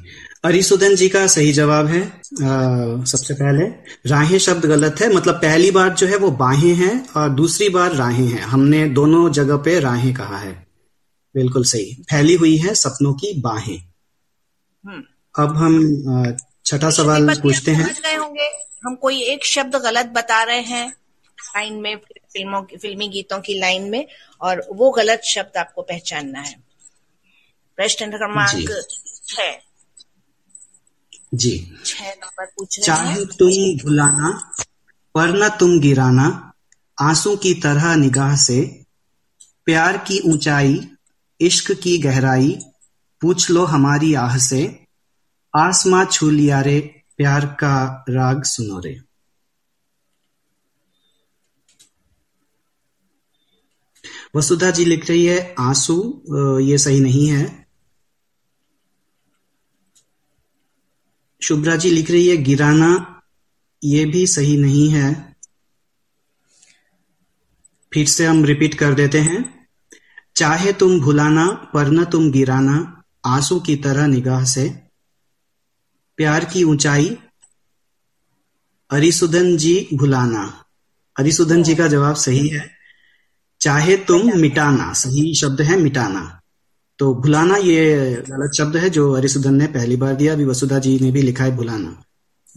अरिसुदन 0.45 0.97
जी 0.97 1.09
का 1.09 1.27
सही 1.27 1.53
जवाब 1.53 1.87
है। 1.87 2.03
अ, 2.11 2.21
सबसे 3.05 3.35
पहले 3.35 3.65
राहें 4.11 4.39
शब्द 4.39 4.65
गलत 4.65 4.97
है 5.01 5.15
मतलब 5.15 5.35
पहली 5.35 5.71
बार 5.71 5.95
जो 5.95 6.07
है 6.07 6.17
वो 6.17 6.31
बाहें 6.31 6.75
हैं 6.75 7.09
और 7.09 7.29
दूसरी 7.29 7.69
बार 7.69 7.93
राहें 7.93 8.29
हैं। 8.29 8.43
हमने 8.43 8.89
दोनों 8.89 9.33
जगह 9.33 9.57
पे 9.57 9.81
राहें 9.81 10.15
कहा 10.15 10.39
है। 10.39 10.67
बिल्कुल 11.35 11.65
सही। 11.65 11.95
फैली 11.95 12.35
हुई 12.35 12.57
है 12.57 12.75
सपनों 12.75 13.13
की 13.13 13.41
बाहें। 13.41 13.79
हम्म। 14.87 15.03
अब 15.43 15.57
हम 15.57 15.97
छठा 16.67 16.91
सवाल 16.91 17.41
पूछते 17.43 17.71
हैं। 17.71 17.95
गए 17.95 18.15
होंगे 18.15 18.51
हम 18.87 18.95
कोई 18.95 19.23
एक 19.23 19.45
शब्द 19.45 19.77
गलत 19.77 20.07
बता 20.07 20.43
रहे 20.43 20.61
हैं 20.61 20.91
लाइन 21.41 21.75
में 21.75 21.97
फ़िल्मों 21.97 22.63
की 22.63 22.77
फिल्मी 22.77 23.09
गीतों 23.09 23.41
की 23.41 23.59
लाइन 23.59 23.83
में 23.83 24.07
और 24.41 24.67
वो 24.73 24.91
गलत 24.91 25.23
शब्द 25.25 25.57
आपको 25.57 25.83
पहचानना 25.83 26.41
है। 26.41 26.55
प्रश्न 27.77 28.11
क्रमांक 28.11 28.87
छह। 29.29 29.74
जी। 31.35 31.73
छह 31.87 32.11
नंबर 32.11 32.45
पूछ 32.47 32.79
रहे 32.79 32.87
चाहे 32.87 33.25
तुम 33.25 33.51
भुलाना 33.83 34.31
पर 35.15 35.33
न 35.43 35.49
तुम 35.49 35.79
गिराना 35.81 36.27
आँसू 36.99 37.37
की 37.37 37.55
तरह 37.55 37.95
निगाह 37.97 38.37
से 38.37 38.87
प्यार 39.65 39.97
की 39.97 40.21
ऊंचाई 40.33 40.81
इश्क 41.41 41.73
की 41.73 41.99
गहराई 41.99 42.59
पूछ 43.23 43.51
लो 43.51 43.65
हमारी 43.65 44.15
आह 44.15 44.39
से 44.39 44.63
आसमां 45.55 46.05
छू 46.07 46.31
लिया 46.31 46.61
रे 46.61 46.79
प्यार 47.17 47.47
का 47.47 48.05
राग 48.11 48.43
सुनो 48.43 48.79
रे। 48.79 49.01
वसुधा 54.37 54.71
जी 54.71 54.85
लिख 54.85 55.09
रही 55.11 55.25
है 55.27 55.55
आँसू 55.59 55.97
ये 56.61 56.79
सही 56.79 57.01
नहीं 57.01 57.29
है। 57.29 57.64
शुभ्रा 61.45 61.77
जी 61.77 61.91
लिख 61.91 62.11
रही 62.11 62.29
है, 62.29 62.37
गिराना, 62.37 63.23
ये 63.85 64.05
भी 64.05 64.27
सही 64.27 64.57
नहीं 64.57 64.91
है। 64.91 65.37
फिर 67.93 68.07
से 68.07 68.27
हम 68.27 68.45
रिपीट 68.45 68.75
कर 68.75 68.95
देते 68.95 69.21
हैं, 69.21 69.67
चाहे 70.37 70.73
तुम 70.73 71.01
भुलाना, 71.01 71.47
पर 71.47 71.91
न 71.91 72.05
तुम 72.05 72.31
गिराना, 72.31 73.03
आँसू 73.27 73.61
की 73.61 73.77
तरह 73.77 74.07
निगाह 74.07 74.45
से। 74.45 74.83
प्यार 76.17 76.45
की 76.45 76.65
ऊंचाई, 76.65 77.19
अरिसुदन 78.91 79.57
जी 79.57 79.89
भुलाना। 79.95 80.65
अरिसुदन 81.19 81.63
जी 81.63 81.75
का 81.75 81.89
जवाब 81.89 82.15
सही 82.15 82.49
है, 82.49 82.71
चाहे 83.61 83.97
तुम 83.97 84.41
मिटाना। 84.41 84.93
सही 84.93 85.35
शब्द 85.35 85.61
है, 85.61 85.77
मिटाना। 85.77 86.41
तो 86.99 87.15
भुलाना 87.15 87.57
ये 87.57 88.11
गलत 88.29 88.53
शब्द 88.59 88.77
है 88.77 88.91
जो 88.91 89.13
अरिसुदन 89.13 89.55
ने 89.55 89.67
पहली 89.67 89.97
बार 89.97 90.15
दिया 90.15 90.33
अभी 90.33 90.45
वसुधा 90.45 90.79
जी 90.79 90.99
ने 90.99 91.11
भी 91.11 91.23
लिखा 91.23 91.45
है 91.45 91.51
भुलाना। 91.51 92.05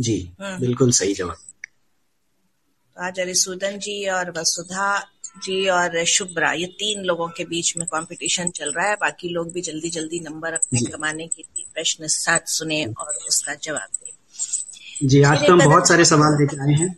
जी 0.01 0.33
बिल्कुल 0.41 0.91
सही 0.91 1.13
जवाब। 1.13 1.35
तो 1.35 3.03
आज 3.03 3.19
अरिसूदन 3.19 3.79
जी 3.79 4.09
और 4.09 4.31
वसुधा 4.31 4.99
जी 5.43 5.69
और 5.69 6.05
शुभ्रा 6.05 6.51
ये 6.51 6.65
तीन 6.65 7.03
लोगों 7.03 7.27
के 7.27 7.45
बीच 7.45 7.77
में 7.77 7.87
कंपटीशन 7.87 8.49
चल 8.49 8.71
रहा 8.71 8.87
है। 8.87 8.95
बाकी 8.95 9.29
लोग 9.29 9.51
भी 9.51 9.61
जल्दी 9.61 9.89
जल्दी 9.89 10.19
नंबर 10.19 10.53
अपने 10.53 10.79
कमाने 10.79 11.27
के 11.27 11.41
लिए 11.41 11.65
प्रश्न 11.73 12.07
साथ 12.07 12.39
सुने 12.47 12.85
और 12.85 13.13
उसका 13.27 13.53
जवाब 13.53 13.89
दें। 14.03 15.07
जी 15.07 15.23
आज 15.23 15.37
तो 15.37 15.53
हम 15.53 15.65
बहुत 15.65 15.87
सारे 15.87 16.05
सवाल 16.05 16.41
लेके 16.41 16.61
आए 16.61 16.77
हैं। 16.77 16.95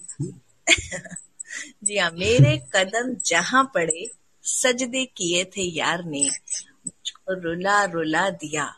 जी 1.83 1.97
हाँ 1.97 2.11
मेरे 2.11 2.57
कदम 2.75 3.15
जहाँ 3.25 3.71
पड़े 3.73 4.11
सजदे 4.43 5.05
किए 5.05 5.43
थे 5.43 5.61
यार 5.77 6.03
ने। 6.05 6.29
रुला 7.29 7.83
रुला 7.83 8.29
दिया। 8.29 8.73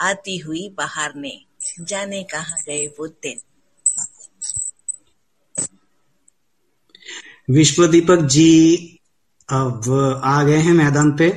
आती 0.00 0.38
हुई 0.38 0.74
बाहर 0.78 1.12
ने 1.14 1.40
जाने 1.80 2.22
कहा 2.22 2.56
गए 2.66 2.86
वो 2.86 3.06
दिन। 3.06 3.40
विश्व 7.50 7.86
दीपक 7.86 8.20
जी 8.20 8.76
अब 9.52 9.82
आ 10.24 10.42
गए 10.42 10.56
हैं 10.56 10.72
मैदान 10.72 11.12
पे 11.12 11.28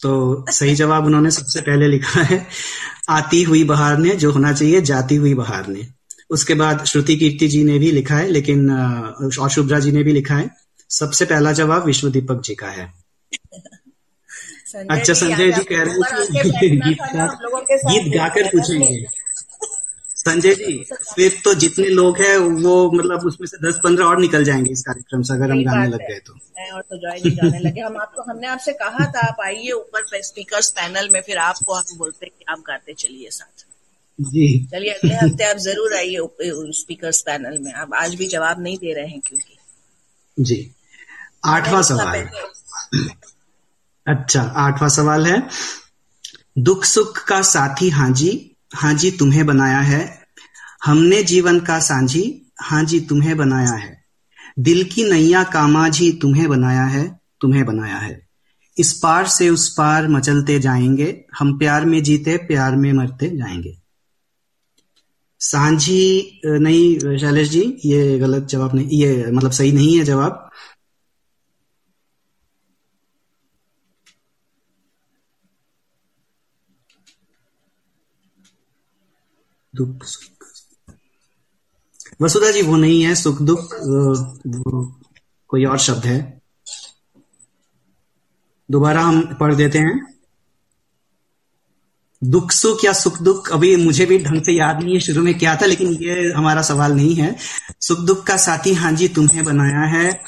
तो 0.00 0.44
सही 0.50 0.74
जवाब 0.74 1.06
उन्होंने 1.06 1.30
सबसे 1.30 1.60
पहले 1.60 1.88
लिखा 1.88 2.22
है 2.22 2.46
आती 3.08 3.42
हुई 3.42 3.64
बहार 3.64 3.98
ने 3.98 4.10
जो 4.10 4.32
होना 4.32 4.52
चाहिए 4.52 4.80
जाती 4.80 5.16
हुई 5.16 5.34
बहार 5.34 5.66
ने 5.66 5.88
उसके 6.30 6.54
बाद 6.54 6.84
श्रुति 6.84 7.16
कीर्ति 7.16 7.48
जी 7.48 7.64
ने 7.64 7.78
भी 7.78 7.90
लिखा 7.92 8.16
है 8.16 8.28
लेकिन 8.28 8.68
अ, 8.70 9.42
और 9.42 9.50
शुभ्रा 9.50 9.78
जी 9.78 9.92
ने 9.92 10.02
भी 10.02 10.12
लिखा 10.12 10.34
है। 10.34 10.50
सबसे 10.90 11.24
पहला 11.24 11.52
जवाब 11.52 11.84
विश्व 11.84 12.10
दीपक 12.10 12.42
जी 12.44 12.54
का 12.54 12.66
है। 12.66 12.92
संजय 14.74 14.94
अच्छा 14.94 15.14
संजय 15.14 15.50
जी 15.52 15.64
कह 15.64 15.82
रहे 15.82 15.94
हैं 15.94 16.52
कि 16.52 16.70
गीत 16.78 17.02
गा 17.12 17.26
गीत 17.84 18.14
गाकर 18.14 18.46
पूछेंगे। 18.48 19.04
संजय 20.16 20.54
जी 20.54 20.76
फिर 20.90 21.36
तो 21.44 21.52
जितने 21.54 21.88
लोग 21.90 22.18
हैं 22.20 22.36
वो 22.36 22.74
मतलब 22.92 23.26
उसमें 23.26 23.46
से 23.46 23.58
दस 23.66 23.80
पंद्रह 23.84 24.04
और 24.04 24.20
निकल 24.20 24.44
जाएँगे 24.44 24.70
इस 24.72 24.82
कार्यक्रम 24.82 25.22
से 25.22 25.34
अगर 25.34 25.50
हम 25.50 25.62
गाने 25.64 25.86
लग 25.88 26.00
गए 26.00 26.18
तो। 26.18 26.32
और 26.74 26.82
तो 26.82 26.96
जॉय 26.98 27.18
जी 27.20 27.30
गाने 27.32 27.58
लगे। 27.58 27.80
हम 27.80 27.96
आपको 28.00 28.22
हमने 28.22 28.46
आपसे 28.46 28.72
कहा 28.72 29.04
था 29.06 29.26
आप 29.28 29.40
आइए 29.44 29.70
ऊपर 29.72 30.22
स्पीकर्स 30.22 30.70
पैनल 30.70 31.08
में 31.08 31.20
फिर 31.20 31.38
आपको 31.40 31.74
हम 31.74 31.96
बोलते 31.98 32.26
हैं 32.26 32.32
कि 32.38 32.44
आप 32.48 32.62
गाते 32.68 32.94
चलिए 32.94 33.30
साथ। 33.30 33.64
जी। 34.18 34.46
चलिए 34.72 34.90
अगले 34.90 35.14
हफ़्ते 35.14 35.44
आप 35.44 35.56
ज़रूर 35.58 35.94
आइए 35.96 36.18
स्पीकर्स 36.74 37.20
पैनल 37.22 37.58
में। 37.58 37.72
आप 37.74 37.94
आज 37.94 38.14
भी 38.14 38.26
जवाब 38.28 38.62
नहीं 38.62 38.76
दे 38.78 38.92
रहे 38.94 39.06
हैं 39.06 39.20
क्योंकि। 39.20 39.56
जी। 40.38 40.58
आठवां 41.46 41.82
सवाल। 41.82 42.28
अच्छा 44.06 44.42
आठवां 44.42 44.90
सवाल 44.90 45.26
है। 45.26 45.48
दुख 46.58 46.84
सुख 46.84 47.24
का 47.24 47.42
साथी 47.42 47.90
हाजी 47.90 48.56
हाजी 48.74 49.10
तुम्हें 49.10 49.46
बनाया 49.46 49.80
है। 49.80 50.26
हमने 50.84 51.22
जीवन 51.22 51.60
का 51.60 51.80
सांझी, 51.80 52.52
हाजी 52.60 53.00
तुम्हें 53.00 53.36
बनाया 53.36 53.70
है। 53.70 54.04
दिल 54.58 54.84
की 54.84 55.04
नैया 55.04 55.42
कामाझी 55.42 56.12
तुम्हें 56.12 56.48
बनाया 56.48 56.84
है, 56.84 57.20
तुम्हें 57.40 57.66
बनाया 57.66 57.96
है। 57.96 58.28
इस 58.78 58.92
पार 58.92 59.26
से 59.26 59.50
उस 59.50 59.74
पार 59.74 60.08
मचलते 60.08 60.58
जाएँगे, 60.58 61.24
हम 61.38 61.58
प्यार 61.58 61.84
में 61.84 62.02
जीते, 62.02 62.36
प्यार 62.36 62.76
में 62.76 62.92
मरते 62.92 63.28
जाएँगे। 63.28 63.78
सांझी 65.40 66.40
नहीं, 66.44 66.98
शैलेश 67.18 67.48
जी, 67.48 67.78
ये 67.84 68.18
गलत 68.18 68.44
जवाब 68.44 68.74
नहीं, 68.74 68.88
ये 68.90 69.26
मतलब 69.30 69.50
सही 69.50 69.72
नहीं 69.72 69.98
है 69.98 70.04
जवाब। 70.04 70.50
दुख 79.74 80.06
वसुधा 82.22 82.50
जी, 82.50 82.62
वो 82.62 82.76
नहीं 82.76 83.02
है, 83.02 83.14
सुख, 83.14 83.42
दुख 83.42 83.74
वो 84.46 85.00
कोई 85.48 85.64
और 85.64 85.78
शब्द 85.78 86.04
है। 86.04 86.40
दोबारा 88.70 89.02
हम 89.02 89.36
पढ़ 89.40 89.54
देते 89.54 89.78
हैं। 89.78 90.14
दुख, 92.24 92.52
सुख 92.52 92.84
या 92.84 92.92
सुख, 92.92 93.22
दुख, 93.22 93.52
अभी 93.52 93.76
मुझे 93.76 94.06
भी 94.06 94.18
ढंग 94.18 94.42
से 94.42 94.52
याद 94.52 94.82
नहीं 94.82 94.94
है, 94.94 95.00
शुरू 95.00 95.22
में 95.22 95.38
क्या 95.38 95.56
था, 95.56 95.66
लेकिन 95.66 95.88
ये 95.88 96.32
हमारा 96.32 96.62
सवाल 96.62 96.92
नहीं 96.92 97.14
है। 97.14 97.36
सुख, 97.80 97.98
दुख 97.98 98.26
का 98.26 98.36
साथी 98.36 98.74
हाँ 98.74 98.92
जी, 98.92 99.08
तुम्हें 99.08 99.44
बनाया 99.44 99.80
है। 99.80 100.20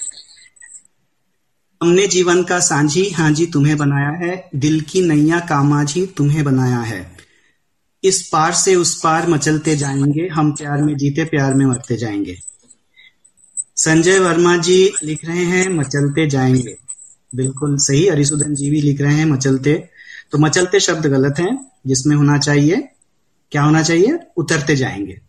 हमने 1.83 2.07
जीवन 2.07 2.43
का 2.45 2.61
सांझी 2.61 3.11
हाँ 3.11 3.31
जी, 3.31 3.47
तुम्हें 3.47 3.77
बनाया 3.77 4.11
है। 4.11 4.51
दिल 4.55 4.81
की 4.81 5.01
नैया, 5.01 5.41
कामाझी, 5.41 6.07
तुम्हें 6.07 6.45
बनाया 6.45 6.81
है। 6.81 7.16
इस 8.09 8.29
पार 8.29 8.53
से 8.55 8.75
उस 8.75 9.01
पार 9.03 9.29
मचलते 9.29 9.77
जाएँगे 9.77 10.29
हम 10.29 10.53
प्यार 10.53 10.83
में 10.83 10.97
जीते 10.97 11.25
प्यार 11.25 11.55
में 11.55 11.67
मरते 11.67 11.97
जाएँगे। 11.97 12.37
संजय 13.77 14.19
वर्मा 14.19 14.57
जी 14.57 14.93
लिख 15.05 15.25
रहे 15.25 15.45
हैं 15.45 15.69
मचलते 15.69 16.29
जाएँगे। 16.31 16.77
बिल्कुल 17.35 17.77
सही 17.79 18.09
हरिसुदन 18.09 18.55
जी 18.55 18.71
भी 18.71 18.81
लिख 18.81 19.01
रहे 19.01 19.15
हैं 19.15 19.25
मचलते। 19.25 19.89
तो 20.31 20.39
मचलते 20.39 20.81
शब्द 20.81 21.07
गलत 21.07 21.35
है 21.39 21.59
जिसमें 21.87 22.17
होना 22.17 22.39
चाहिए 22.39 22.89
क्या 23.53 23.63
होना 23.63 23.83
चाहिए? 23.83 24.19
उतरते 24.37 24.77
जाएँगे। 24.77 25.21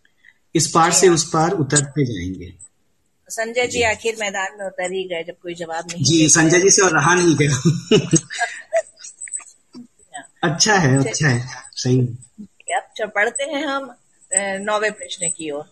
इस 0.54 0.70
पार 0.70 0.92
से 0.92 1.08
उस 1.08 1.30
पार 1.30 1.50
उतरते 1.50 2.04
जाएँगे। 2.04 2.52
संजय 3.30 3.66
जी 3.66 3.82
आखिर 3.82 4.16
मैदान 4.20 4.58
में 4.58 4.66
उतर 4.66 4.92
ही 4.92 5.04
गए 5.04 5.22
जब 5.22 5.34
कोई 5.42 5.54
जवाब 5.54 5.84
नहीं 5.92 6.04
जी 6.04 6.28
संजय 6.28 6.60
जी 6.60 6.70
से 6.70 6.82
और 6.82 6.92
रहा 6.92 7.14
नहीं 7.14 7.36
गया। 7.36 7.60
अच्छा 10.42 10.74
है 10.74 10.98
अच्छा 10.98 11.28
है। 11.28 11.48
सही 11.72 11.98
है। 11.98 12.06
पाए। 12.06 12.47
अब 12.74 13.10
पढ़ते 13.10 13.44
हैं 13.44 13.66
हम 13.66 13.94
नौवे 14.60 14.90
प्रश्न 14.90 15.28
की 15.28 15.50
ओर। 15.50 15.64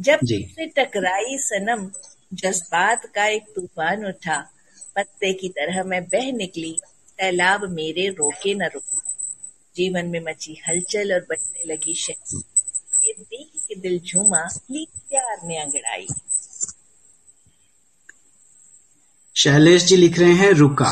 जब। 0.00 0.18
से 0.24 0.66
टकराई 0.66 1.38
सनम 1.38 1.90
जज्बात 2.34 3.06
का 3.14 3.26
एक 3.26 3.42
तूफ़ान 3.56 4.06
उठा 4.06 4.50
पत्ते 4.96 5.32
की 5.32 5.48
तरह 5.48 5.82
मैं 5.84 6.04
बह 6.04 6.32
निकली 6.32 6.80
सैलाब 7.08 7.64
मेरे 7.70 8.08
रोके 8.08 8.54
न 8.54 8.62
रुका। 8.62 9.02
जीवन 9.76 10.06
में 10.06 10.20
मची 10.20 10.60
हलचल 10.68 11.14
और 11.14 11.26
बचने 11.30 11.72
लगी 11.72 11.94
ये 13.06 13.12
देख 13.12 13.50
के 13.68 13.74
दिल 13.74 14.00
झूमा 14.00 14.42
ली 14.70 14.86
प्यार 15.08 15.38
ने 15.44 15.56
अंगड़ाई। 15.58 16.06
शैलेश 19.36 19.82
जी 19.82 19.96
लिख 19.96 20.18
रहे 20.18 20.32
हैं 20.32 20.50
रुका। 20.52 20.90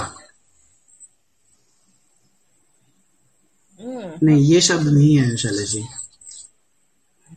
नहीं 4.22 4.44
ये 4.44 4.60
शब्द 4.60 4.86
नहीं 4.88 5.16
है 5.18 5.36
शैलेश 5.36 5.70
जी। 5.70 5.84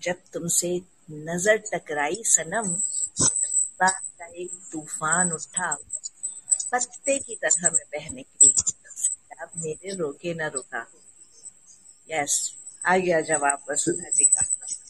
जब 0.03 0.21
तुमसे 0.33 0.69
नज़र 1.11 1.57
टकराई 1.73 2.21
सनम 2.25 2.67
का 3.81 3.87
एक 4.27 4.51
तूफ़ान 4.71 5.31
उठा 5.31 5.73
पत्ते 6.71 7.17
की 7.19 7.35
तरह 7.35 7.69
मैं 7.69 7.85
बह 7.93 8.09
निकली। 8.13 8.53
अब 9.41 9.49
मेरे 9.57 9.95
रोके 9.95 10.33
न 10.33 10.49
रुका। 10.53 10.85
यस 12.09 12.33
आ 12.83 12.97
गया 12.97 13.19
जवाब 13.21 13.65
वसुधा 13.71 14.09
जी 14.09 14.25
का। 14.25 14.45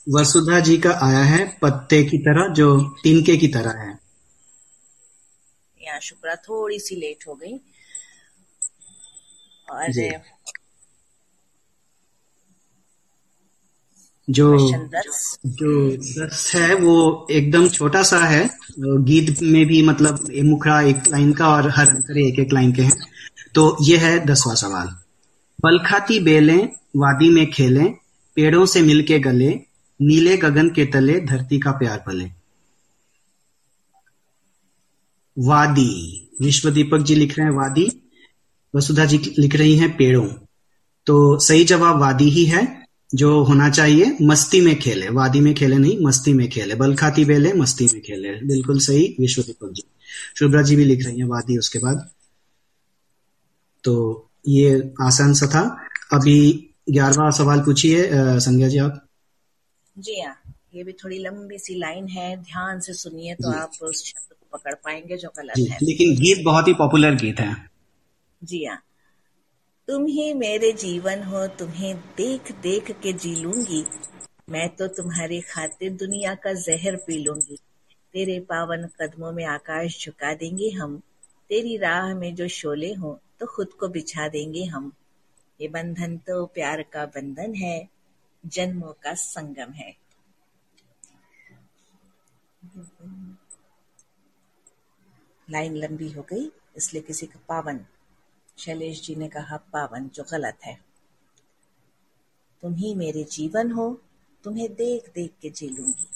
वसुधा 0.08 0.60
जी 0.60 0.78
का 0.78 0.92
आया 1.04 1.24
है 1.26 1.46
पत्ते 1.62 2.04
की 2.04 2.18
तरह 2.20 2.54
जो 2.54 2.68
तिनके 3.04 3.38
की 3.38 3.48
तरह 3.48 3.82
है। 3.82 4.00
यहाँ 5.82 6.00
शुक्रा 6.00 6.36
थोड़ी 6.48 6.80
सी 6.80 6.96
लेट 6.96 7.28
हो 7.28 7.36
गई। 7.36 7.60
और 9.68 9.92
जी। 14.32 14.42
जो 15.46 15.98
दस 15.98 16.52
है 16.56 16.76
वो 16.76 17.28
एकदम 17.32 17.70
छोटा 17.70 18.04
सा 18.04 18.18
है। 18.18 18.50
गीत 18.80 19.42
में 19.42 19.66
भी 19.66 19.84
मतलब 19.84 20.32
मुखड़ा 20.44 20.82
एक 20.82 20.98
लाइन 21.08 21.34
का 21.34 21.48
और 21.48 21.70
हर 21.70 21.88
अंतरे 21.88 22.28
एक 22.28 22.40
एक 22.40 22.54
लाइन 22.54 22.74
के 22.74 22.82
हैं। 22.82 23.08
तो 23.56 23.78
ये 23.82 23.98
है 23.98 24.26
दसवां 24.26 24.56
सवाल। 24.56 24.88
बलखाती 25.64 26.20
बेलें 26.20 26.70
वादी 26.98 27.30
में 27.30 27.52
खेलें 27.52 27.94
पेड़ों 28.36 28.66
से 28.66 28.82
मिलके 28.82 29.20
गले 29.20 29.60
नीले 30.02 30.38
गगन 30.38 30.70
के 30.70 30.86
तले 30.86 31.20
धरती 31.20 31.60
का 31.60 31.72
प्यार 31.72 32.04
पले। 32.08 32.26
वादी। 35.40 36.30
विश्व 36.42 36.70
दीपक 36.70 36.98
जी 36.98 37.16
लिख 37.16 37.38
रहे 37.38 37.48
हैं 37.48 37.54
वादी। 37.54 38.02
वसुधा 38.76 39.06
जी 39.06 39.36
लिख 39.40 39.56
रही 39.56 39.76
हैं 39.76 39.98
पेड़ों। 39.98 40.28
तो 41.06 41.40
सही 41.40 41.64
जवाब 41.64 42.00
वादी 42.00 42.30
ही 42.30 42.46
है। 42.46 42.81
जो 43.16 43.44
होना 43.44 43.70
चाहिए 43.70 44.18
मस्ती 44.22 44.62
में 44.62 44.80
खेले 44.80 45.10
वादी 45.10 45.40
में 45.40 45.54
खेले 45.54 45.78
नहीं 45.78 45.98
मस्ती 46.06 46.34
में 46.34 46.48
खेले 46.50 46.76
बल 46.76 46.96
खाती 46.96 47.26
बेले 47.26 47.54
मस्ती 47.54 47.88
में 47.94 48.02
खेले 48.02 48.34
बिल्कुल 48.48 48.80
सही 48.80 49.16
विश्व 49.20 49.42
दीपक 49.42 49.72
जी। 49.72 49.84
शुभ्रा 50.40 50.62
जी 50.62 50.76
भी 50.76 50.86
लिख 50.86 51.06
रही 51.06 51.18
हैं 51.20 51.26
वादी 51.26 51.58
उसके 51.58 51.80
बाद। 51.80 52.10
तो 53.84 53.94
ये 54.48 54.94
आसान 55.02 55.34
सा 55.34 55.48
था। 55.48 55.62
अभी 56.14 56.38
ग्यारहवा 56.90 57.30
सवाल 57.30 57.60
पूछिए 57.60 58.10
संज्ञा 58.40 58.68
जी 58.68 58.78
आप। 58.78 59.08
जी 59.98 60.22
हाँ 60.22 60.36
ये 60.76 60.84
भी 60.84 60.92
थोड़ी 60.94 61.18
लंबी 61.20 61.58
सी 61.58 61.76
लाइन 61.76 62.08
है 62.08 62.36
ध्यान 62.38 62.80
से 62.80 62.94
सुनिए 62.94 63.34
तो 63.36 63.52
आप 63.52 63.72
उस 63.82 64.04
शब्द 64.06 64.34
को 64.34 64.58
पकड़ 64.58 64.74
पाएँगे 64.74 65.18
जो 65.18 65.30
गलत 65.38 65.70
है। 65.70 65.78
लेकिन 65.84 66.16
गीत 66.16 66.44
बहुत 66.46 66.68
ही 66.68 66.74
पॉपुलर 66.74 67.16
गीत 67.16 67.40
है। 67.40 67.56
जी 68.44 68.66
हाँ 68.66 68.80
तुम 69.92 70.06
ही 70.06 70.34
मेरे 70.34 70.72
जीवन 70.72 71.24
हो, 71.24 71.48
तुम्हें 71.50 71.96
देख 72.18 72.52
देख 72.62 72.92
के 73.02 73.12
जी 73.14 73.34
लूँगी। 73.36 73.84
मैं 74.50 74.68
तो 74.76 74.88
तुम्हारी 74.88 75.40
खातिर 75.42 75.92
दुनिया 75.94 76.36
का 76.36 76.54
जहर 76.54 76.96
पी 76.98 77.18
लूँगी। 77.24 77.58
तेरे 78.14 78.40
पावन 78.40 78.88
कदमों 79.02 79.32
में 79.32 79.44
आकाश 79.46 80.00
झुका 80.06 80.34
देंगे 80.34 80.70
हम। 80.70 80.98
तेरी 81.50 81.78
राह 81.78 82.14
में 82.16 82.34
जो 82.36 82.48
शोले 82.48 82.94
हो 82.94 83.20
तो 83.40 83.46
खुद 83.46 83.74
को 83.74 83.88
बिछा 83.88 84.28
देंगे 84.28 84.64
हम। 84.66 84.92
ये 85.60 85.68
बंधन 85.68 86.18
तो 86.18 86.46
प्यार 86.46 86.84
का 86.84 87.06
बंधन 87.06 87.56
है, 87.56 87.88
जन्मों 88.44 88.94
का 89.04 89.14
संगम 89.14 89.74
है। 89.74 89.96
लाइन 95.48 95.76
लंबी 95.76 96.12
हो 96.12 96.26
गई, 96.34 96.52
इसलिए 96.78 97.04
किसी 97.04 97.26
का 97.26 97.40
पावन 97.50 97.86
शैलेश 98.58 99.02
जी 99.02 99.16
ने 99.16 99.28
कहा 99.28 99.58
पावन 99.74 100.10
जो 100.16 100.24
गलत 100.32 100.58
है। 100.66 100.80
तुम 102.64 102.74
ही 102.76 102.94
मेरे 102.96 103.24
जीवन 103.24 103.72
हो 103.72 104.02
तुम्हें 104.44 104.68
देख 104.74 105.10
देख 105.16 105.32
के 105.42 105.50
जी 105.50 105.68
लूँगी। 105.70 106.08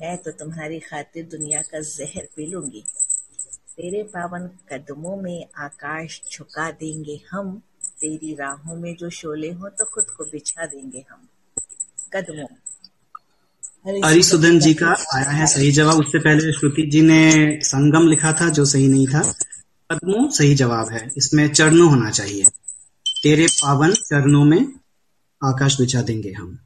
मैं 0.00 0.16
तो 0.18 0.30
तुम्हारी 0.30 0.78
खातिर 0.80 1.24
दुनिया 1.24 1.62
का 1.62 1.80
जहर 1.80 2.28
पी 2.36 2.46
लूँगी। 2.46 2.84
तेरे 3.76 4.02
पावन 4.02 4.46
कदमों 4.72 5.16
में 5.16 5.46
आकाश 5.56 6.20
झुका 6.32 6.70
देंगे 6.70 7.20
हम 7.30 7.62
तेरी 8.00 8.34
राहों 8.34 8.76
में 8.76 8.94
जो 8.96 9.10
शोले 9.10 9.50
हो 9.52 9.68
तो 9.68 9.84
खुद 9.84 10.10
को 10.10 10.24
बिछा 10.24 10.66
देंगे 10.66 11.04
हम। 11.10 11.28
कदमों। 12.12 14.00
अरिसुदन 14.02 14.58
जी 14.58 14.74
का 14.74 14.94
आया 15.14 15.30
है। 15.30 15.46
सही 15.46 15.70
जवाब। 15.72 15.98
उससे 15.98 16.18
पहले 16.18 16.52
श्रुति 16.52 16.82
जी 16.90 17.00
ने 17.02 17.20
संगम 17.64 18.08
लिखा 18.08 18.32
था 18.32 18.48
जो 18.48 18.64
सही 18.64 18.88
नहीं 18.88 19.06
था। 19.06 19.22
कदमों 19.92 20.30
सही 20.30 20.54
जवाब 20.54 20.88
है। 20.88 21.10
इसमें 21.16 21.48
चरणों 21.48 21.90
होना 21.90 22.10
चाहिए। 22.10 22.44
तेरे 23.22 23.46
पावन 23.46 23.92
चरणों 23.92 24.44
में 24.44 24.72
आकाश 25.44 25.80
बिछा 25.80 26.02
देंगे 26.02 26.32
हम। 26.32 26.58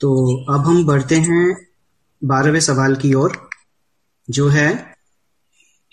तो 0.00 0.36
अब 0.54 0.60
हम 0.60 0.84
बढ़ते 0.84 1.16
हैं 1.16 1.66
बारहवें 2.24 2.60
सवाल 2.60 2.96
की 2.96 3.14
ओर, 3.14 3.50
जो 4.30 4.48
है, 4.48 4.96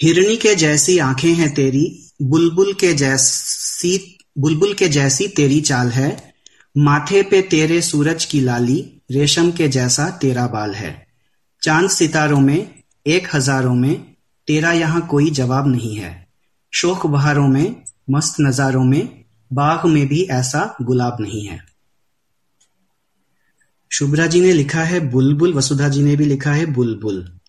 हिरणी 0.02 0.38
के 0.38 0.56
जैसी 0.56 1.00
आँखें 1.00 1.34
हैं 1.34 1.54
तेरी, 1.54 2.12
बुलबुल 2.22 2.74
के 2.74 2.94
जैसी, 2.94 4.18
बुलबुल 4.38 4.74
के 4.74 4.88
जैसी 4.88 5.28
तेरी 5.28 5.62
चाल 5.62 5.90
है, 5.90 6.34
माथे 6.78 7.24
पे 7.24 7.42
तेरे 7.42 7.82
सूरज 7.82 8.26
की 8.26 8.42
लाली, 8.42 9.02
रेशम 9.12 9.52
के 9.52 9.68
जैसा 9.68 10.10
तेरा 10.10 10.48
बाल 10.48 10.74
है। 10.74 11.08
चाँद 11.62 11.90
सितारों 11.90 12.40
में, 12.40 12.84
एक 13.08 13.36
हज़ारों 13.36 13.76
में 13.76 14.15
तेरा 14.48 14.72
यहाँ 14.72 15.08
कोई 15.08 15.30
जवाब 15.30 15.68
नहीं 15.68 15.96
है। 15.96 16.28
शोक 16.74 17.06
बहारों 17.06 17.48
में, 17.48 17.84
मस्त 18.10 18.36
नजारों 18.42 18.84
में, 18.84 19.26
बाग 19.54 19.86
में 19.86 20.08
भी 20.08 20.24
ऐसा 20.24 20.78
गुलाब 20.82 21.18
नहीं 21.20 21.48
है। 21.48 21.66
शुभ्रा 23.92 24.28
जी 24.28 24.42
ने 24.42 24.54
लिखा 24.54 24.84
है 24.84 25.00
बुलबुल, 25.00 25.54
वसुधा 25.54 25.90
जी 25.90 26.04
ने 26.04 26.16
भी 26.16 26.26
लिखा 26.26 26.52
है 26.52 26.66
बुलबुल। 26.66 27.40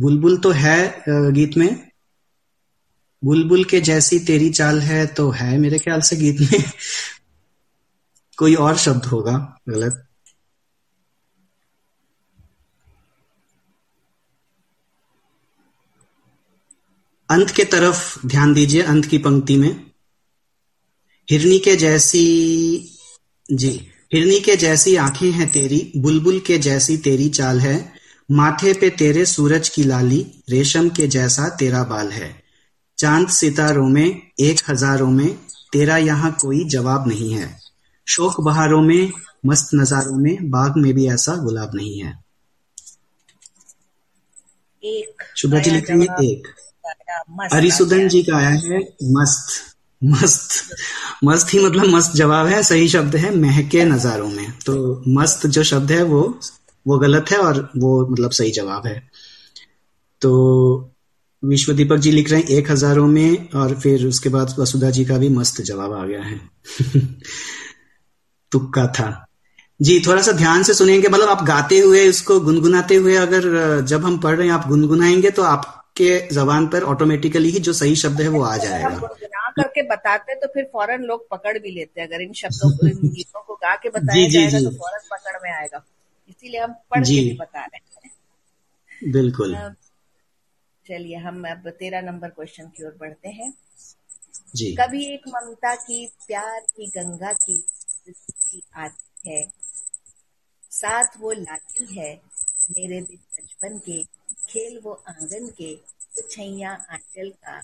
बुलबुल 0.00 0.36
तो 0.36 0.50
है 0.50 1.04
गीत 1.08 1.56
में। 1.56 1.90
बुलबुल 3.24 3.64
के 3.64 3.80
जैसी 3.80 4.18
तेरी 4.18 4.50
चाल 4.50 4.80
है 4.80 5.06
तो 5.06 5.30
है 5.30 5.58
मेरे 5.58 5.78
ख्याल 5.78 6.00
से 6.00 6.16
गीत 6.16 6.40
में। 6.40 6.64
कोई 8.36 8.54
और 8.54 8.76
शब्द 8.76 9.04
होगा, 9.04 9.60
गलत। 9.68 10.06
अंत 17.34 17.50
के 17.50 17.64
तरफ़ 17.64 18.26
ध्यान 18.26 18.54
दीजिए 18.54 18.82
अंत 18.82 19.04
की 19.04 19.18
पंक्ति 19.18 19.56
में। 19.56 19.90
हिरनी 21.30 21.58
के 21.58 21.76
जैसी 21.76 22.26
जी 23.52 23.70
हिरनी 24.14 24.40
के 24.40 24.56
जैसी 24.56 24.96
आँखें 24.96 25.30
हैं 25.30 25.50
तेरी 25.52 25.92
बुलबुल 25.96 26.38
के 26.40 26.58
जैसी 26.58 26.96
तेरी 26.96 27.28
चाल 27.28 27.60
है 27.60 27.92
माथे 28.30 28.72
पे 28.72 28.90
तेरे 28.90 29.26
सूरज 29.26 29.68
की 29.68 29.82
लाली 29.82 30.26
रेशम 30.50 30.88
के 30.88 31.06
जैसा 31.06 31.48
तेरा 31.48 31.82
बाल 31.84 32.08
है। 32.08 32.42
चाँद 32.98 33.28
सितारों 33.28 33.88
में 33.88 34.06
एक 34.40 34.60
हज़ारों 34.68 35.10
में 35.10 35.34
तेरा 35.72 35.96
यहाँ 35.96 36.36
कोई 36.40 36.64
जवाब 36.64 37.08
नहीं 37.08 37.32
है। 37.34 37.60
शोक 38.06 38.40
बहारों 38.40 38.82
में 38.82 39.12
मस्त 39.46 39.70
नजारों 39.74 40.18
में 40.18 40.50
बाग 40.50 40.76
में 40.76 40.94
भी 40.94 41.08
ऐसा 41.08 41.36
गुलाब 41.36 41.74
नहीं 41.74 41.98
है। 41.98 42.24
एक 44.82 45.22
शुभ्रा 45.36 45.60
जी 45.60 45.70
आया 45.70 45.78
लिख 45.78 45.90
रही 45.90 46.04
जवाब, 46.04 46.24
एक। 46.24 46.48
हरिसुदन 47.52 47.98
आया। 47.98 48.08
जी 48.08 48.22
का 48.22 48.36
आया 48.36 48.48
है 48.48 48.78
मस्त 49.02 49.60
मस्त 50.04 50.76
मस्त 51.24 51.54
ही 51.54 51.66
मतलब 51.66 51.84
मस्त 51.84 52.12
जवाब 52.12 52.46
है 52.46 52.62
सही 52.62 52.88
शब्द 52.88 53.16
है 53.16 53.36
महके 53.36 53.84
नजारों 53.84 54.28
में। 54.28 54.52
तो 54.66 55.02
मस्त 55.08 55.46
जो 55.46 55.62
शब्द 55.62 55.92
है 55.92 56.02
वो 56.02 56.40
वो 56.86 56.98
गलत 56.98 57.26
है 57.30 57.38
और 57.38 57.72
वो 57.76 58.06
मतलब 58.06 58.30
सही 58.30 58.50
जवाब 58.50 58.86
है। 58.86 59.10
तो 60.20 60.90
विश्व 61.44 61.72
दीपक 61.72 61.96
जी 61.96 62.10
लिख 62.10 62.30
रहे 62.30 62.40
हैं 62.40 62.48
एक 62.48 62.70
हज़ारों 62.70 63.06
में 63.06 63.48
और 63.50 63.80
फिर 63.80 64.06
उसके 64.06 64.28
बाद 64.28 64.54
वसुधा 64.58 64.90
जी 64.90 65.04
का 65.04 65.18
भी 65.18 65.28
मस्त 65.28 65.62
जवाब 65.62 65.92
आ 65.92 66.06
गया 66.06 66.22
है। 66.22 66.40
तुक्का 68.52 68.86
था। 68.86 69.26
जी 69.82 70.02
थोड़ा 70.06 70.22
सा 70.22 70.32
ध्यान 70.32 70.62
से 70.62 70.74
सुनेंगे 70.74 71.08
मतलब 71.08 71.28
आप 71.28 71.44
गाते 71.44 71.78
हुए 71.78 72.00
इसको 72.00 72.40
गुनगुनाते 72.40 72.94
हुए 72.94 73.16
अगर 73.16 73.80
जब 73.80 74.04
हम 74.04 74.18
पढ़ 74.18 74.36
रहे 74.36 74.46
हैं 74.46 74.54
आप 74.54 74.68
गुनगुनाएँगे 74.68 75.30
तो 75.30 75.42
आपके 75.94 76.34
जबान 76.34 76.66
पर 76.68 76.82
ऑटोमेटिकली 76.82 77.50
ही 77.50 77.60
जो 77.60 77.72
सही 77.72 77.96
शब्द 77.96 78.20
है 78.20 78.28
वो 78.28 78.42
आ 78.42 78.56
जाएगा। 78.56 78.88
करके 79.50 79.82
बताते 79.82 80.34
तो 80.34 80.46
फिर 80.46 80.64
फ़ौरन 80.64 81.02
लोग 81.02 81.28
पकड़ 81.28 81.58
भी 81.58 81.70
लेते 81.70 82.00
हैं। 82.00 82.06
अगर 82.08 82.22
इन 82.22 82.32
शब्दों 82.32 82.70
को 82.70 82.86
इन 82.86 83.08
गीतों 83.08 83.42
को 83.42 83.54
गा 83.54 83.74
के 83.76 83.88
बताया 83.88 84.24
जी, 84.24 84.32
जाएगा 84.32 84.58
जी। 84.58 84.64
तो 84.64 84.70
फ़ौरन 84.70 85.06
पकड़ 85.12 85.36
में 85.42 85.50
आएगा। 85.50 85.84
इसीलिए 86.28 86.60
हम 86.60 86.72
पढ़ 86.90 87.04
के 87.04 87.20
भी 87.20 87.36
बता 87.40 87.64
रहे 87.64 87.76
हैं। 87.76 89.12
बिल्कुल। 89.12 89.54
चलिए 90.86 91.16
हम 91.16 91.42
अब 91.48 91.70
तेरह 91.70 92.00
नंबर 92.00 92.28
क्वेश्चन 92.28 92.66
की 92.66 92.84
ओर 92.86 92.96
बढ़ते 93.00 93.28
हैं। 93.28 93.52
जी। 94.54 94.72
कभी 94.74 95.04
एक 95.14 95.28
ममता 95.28 95.74
की 95.74 96.06
प्यार 96.26 96.60
की 96.76 96.86
गंगा 96.86 97.32
की 97.32 97.64
आती 98.76 99.30
है 99.30 99.42
साथ 100.70 101.20
वो 101.20 101.32
लाती 101.32 101.86
है 101.98 102.10
मेरे 102.70 103.00
दिन 103.00 103.18
बचपन 103.38 103.78
के 103.78 104.02
खेल 104.54 104.78
वो 104.84 104.92
आँगन 105.08 105.48
के 105.58 105.74
वो 105.74 106.28
छैया 106.30 106.72
आंचल 106.90 107.30
का 107.44 107.58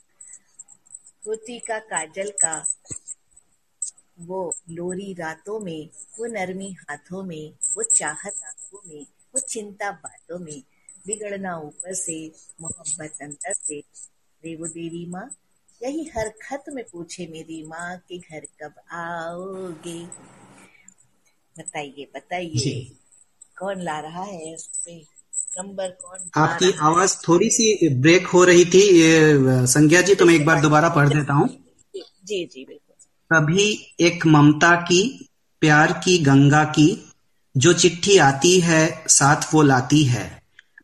वो 1.27 1.35
टीका 1.47 1.79
काजल 1.79 2.31
का 2.45 2.55
वो 4.21 4.39
लोरी 4.71 5.13
रातों 5.15 5.59
में 5.61 5.89
वो 6.19 6.27
नरमी 6.27 6.71
हाथों 6.81 7.23
में 7.23 7.53
वो 7.77 7.83
चाहत 7.83 8.43
आँखों 8.47 8.81
में 8.87 9.03
वो 9.35 9.41
चिंता 9.41 9.91
बातों 10.05 10.39
में 10.39 10.63
बिगड़ना 11.07 11.57
ऊपर 11.59 11.95
से 11.95 12.17
मोहब्बत 12.61 13.23
अंदर 13.23 13.53
से। 13.53 13.81
रे 14.43 14.55
वो 14.57 14.67
देवी 14.69 15.07
माँ 15.07 15.29
यही 15.83 16.05
हर 16.17 16.29
खत 16.43 16.65
में 16.69 16.85
पूछे 16.85 17.27
मेरी 17.27 17.63
माँ 17.67 17.97
के 18.09 18.19
घर 18.19 18.47
कब 18.63 18.81
आओगे? 18.93 19.99
बताइए 21.57 22.11
बताइए। 22.15 22.75
कौन 23.59 23.81
ला 23.81 23.99
रहा 24.01 24.23
है 24.23 24.55
उस 24.55 24.67
पे 24.85 25.01
नंबर 25.53 25.89
कौन 26.03 26.19
आपकी 26.43 26.71
आवाज़ 26.81 27.17
थोड़ी 27.29 27.49
सी 27.51 27.89
ब्रेक 28.03 28.27
हो 28.27 28.43
रही 28.45 28.65
थी 28.65 28.83
संज्ञा 29.69 30.01
जी 30.01 30.15
तो 30.15 30.25
मैं 30.27 30.35
एक 30.35 30.45
बार 30.47 30.61
दोबारा 30.61 30.89
पढ़ 30.89 31.09
देता 31.09 31.35
हूँ। 31.35 31.49
जी 31.95 32.45
जी 32.45 32.65
बिल्कुल। 32.65 32.97
कभी 33.31 33.67
एक 34.01 34.27
ममता 34.27 34.75
की 34.83 35.03
प्यार 35.63 35.93
की 36.05 36.19
गंगा 36.19 36.63
की 36.77 36.89
जो 37.55 37.73
चिट्ठी 37.73 38.17
आती 38.19 38.59
है 38.61 38.83
साथ 39.09 39.53
वो 39.55 39.63
लाती 39.63 40.03
है। 40.05 40.25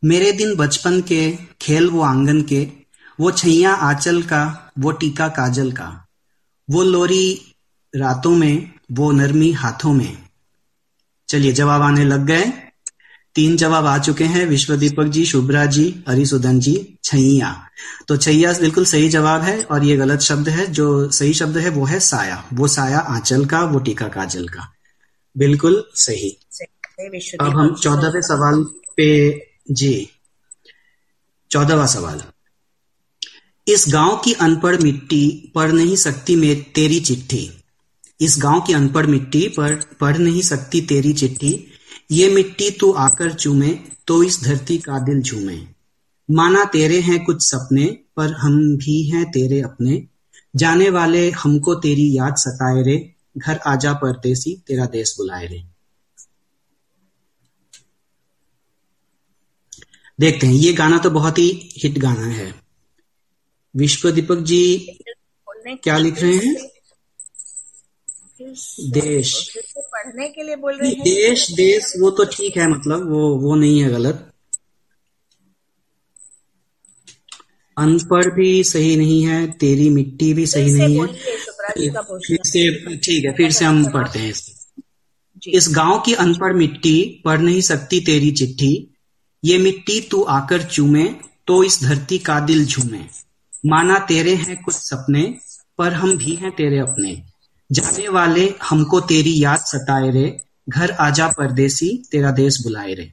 मेरे 0.03 0.33
दिन 0.33 0.55
बचपन 0.57 1.01
के 1.03 1.21
खेल 1.61 1.89
वो 1.91 2.03
आँगन 2.03 2.43
के 2.43 2.63
वो 3.19 3.31
छैया 3.33 3.73
आंचल 3.85 4.23
का 4.23 4.43
वो 4.79 4.91
टीका 4.93 5.29
काजल 5.39 5.73
का। 5.73 5.89
वो 6.69 6.83
लोरी 6.83 7.27
रातों 7.95 8.35
में 8.37 8.71
वो 8.93 9.11
नरमी 9.13 9.51
हाथों 9.55 9.93
में। 9.93 10.17
चलिए 11.29 11.53
जवाब 11.53 11.83
आने 11.83 12.05
लग 12.05 12.27
गए। 12.27 12.45
तीन 13.37 13.57
जवाब 13.57 13.87
आ 13.87 13.99
चुके 13.99 14.25
हैं। 14.25 14.47
विश्व 14.47 14.77
दीपक 14.77 15.05
जी 15.05 15.25
शुभ्रा 15.25 15.67
जी 15.67 16.05
हरिसुदन 16.09 16.61
जी 16.61 16.99
छैया। 17.05 17.69
तो 18.09 18.17
छैया 18.17 18.53
बिल्कुल 18.53 18.85
सही 18.85 19.09
जवाब 19.09 19.43
है 19.43 19.63
और 19.63 19.85
ये 19.85 19.97
गलत 19.97 20.21
शब्द 20.21 20.49
है। 20.49 20.67
जो 20.67 21.11
सही 21.11 21.35
शब्द 21.35 21.57
है 21.57 21.69
वो 21.69 21.85
है 21.85 22.01
साया। 22.01 22.45
वो 22.53 22.69
साया 22.69 22.99
आंचल 22.99 23.45
का 23.45 23.61
वो 23.61 23.79
टीका 23.79 24.09
काजल 24.09 24.49
का। 24.49 24.73
बिल्कुल 25.37 25.85
सही। 25.95 26.31
अब 27.41 27.49
हम 27.49 27.75
चौदहवें 27.75 28.21
सवाल 28.21 28.67
पे 28.97 29.41
जी। 29.71 30.09
चौदहवा 31.51 31.87
सवाल। 31.87 32.23
इस 33.69 33.85
गाँव 33.89 34.23
की 34.25 34.33
अनपढ़ 34.33 34.77
मिट्टी 34.77 35.53
पढ़ 35.55 35.73
नहीं 35.73 35.97
सकती 35.97 36.37
में 36.37 36.63
तेरी 36.63 37.01
चिट्ठी। 37.01 37.51
इस 38.21 38.37
गाँव 38.39 38.61
की 38.61 38.73
अनपढ़ 38.73 39.07
मिट्टी 39.07 39.49
पर 39.49 39.75
पढ़ 40.01 40.17
नहीं 40.17 40.43
सकती 40.43 40.81
तेरी 40.81 41.13
चिट्ठी। 41.13 41.67
ये 42.11 42.29
मिट्टी 42.31 42.71
तू 42.71 42.91
आकर 42.93 43.33
चूमे 43.33 43.69
तो 44.07 44.23
इस 44.23 44.43
धरती 44.45 44.79
का 44.79 44.99
दिल 44.99 45.23
झूमे। 45.23 45.57
माना 46.29 46.65
तेरे 46.65 47.01
हैं 47.01 47.25
कुछ 47.25 47.43
सपने 47.43 47.87
पर 48.17 48.33
हम 48.33 48.59
भी 48.77 49.03
हैं 49.11 49.25
तेरे 49.31 49.61
अपने। 49.61 50.07
जाने 50.57 50.91
वाले 50.91 51.31
हमको 51.31 51.75
तेरी 51.75 52.07
याद 52.17 52.37
सताए 52.37 52.83
रे 52.83 52.97
घर 53.39 53.59
आजा 53.67 53.93
परदेसी 53.95 54.55
तेरा 54.67 54.87
देश 54.87 55.15
बुलाए 55.17 55.47
रे। 55.47 55.63
देखते 60.19 60.47
हैं 60.47 60.55
ये 60.55 60.73
गाना 60.73 60.99
तो 60.99 61.11
बहुत 61.11 61.39
ही 61.39 61.49
हिट 61.77 61.99
गाना 61.99 62.27
है। 62.27 62.53
विश्व 63.75 64.11
दीपक 64.11 64.39
जी 64.43 64.63
क्या 65.67 65.99
लिख 65.99 66.23
रहे 66.23 66.37
हैं? 66.37 66.55
देश। 68.91 69.35
पढ़ने 70.07 70.29
के 70.29 70.43
लिए 70.43 70.57
बोल 70.57 70.79
रहे 70.79 70.91
हैं। 70.91 71.03
देश 71.05 71.51
देश 71.53 71.93
वो 72.01 72.11
तो 72.11 72.25
ठीक 72.33 72.57
है 72.57 72.69
मतलब 72.71 73.11
वो 73.11 73.29
वो 73.39 73.55
नहीं 73.57 73.81
है 73.83 73.91
गलत। 73.91 74.31
अनपढ़ 77.77 78.27
भी 78.35 78.63
सही 78.65 78.97
नहीं 78.97 79.23
है 79.25 79.47
तेरी 79.53 79.89
मिट्टी 79.91 80.33
भी 80.35 80.47
सही 80.47 80.73
नहीं 80.73 81.01
है। 81.01 81.07
फिर 82.19 82.39
से 82.47 82.97
ठीक 82.97 83.25
है 83.25 83.33
फिर 83.33 83.51
से 83.51 83.65
हम 83.65 83.85
पढ़ते 83.93 84.19
हैं 84.19 84.33
इस 85.53 85.69
गाँव 85.75 85.99
की 86.07 86.15
अनपढ़ 86.17 86.55
मिट्टी 86.55 87.23
पढ़ 87.25 87.41
नहीं 87.41 87.61
सकती 87.63 88.01
तेरी 88.01 88.31
चिट्ठी। 88.33 88.73
ये 89.43 89.59
मिट्टी 89.59 90.01
तू 90.11 90.23
आकर 90.33 90.63
चूमे 90.63 91.05
तो 91.47 91.63
इस 91.65 91.83
धरती 91.83 92.19
का 92.19 92.39
दिल 92.41 92.65
झूमे। 92.67 93.05
माना 93.67 93.99
तेरे 94.09 94.35
हैं 94.37 94.63
कुछ 94.63 94.75
सपने 94.75 95.23
पर 95.79 95.93
हम 95.93 96.17
भी 96.19 96.35
हैं 96.35 96.51
तेरे 96.53 96.79
अपने। 96.79 97.15
जाने 97.71 98.09
वाले 98.09 98.49
हमको 98.63 99.01
तेरी 99.01 99.33
याद 99.43 99.59
सताए 99.67 100.11
रे 100.11 100.27
घर 100.69 100.91
आजा 101.01 101.29
परदेसी 101.29 101.89
तेरा 102.11 102.31
देश 102.31 102.63
बुलाए 102.63 102.95
रे। 102.95 103.13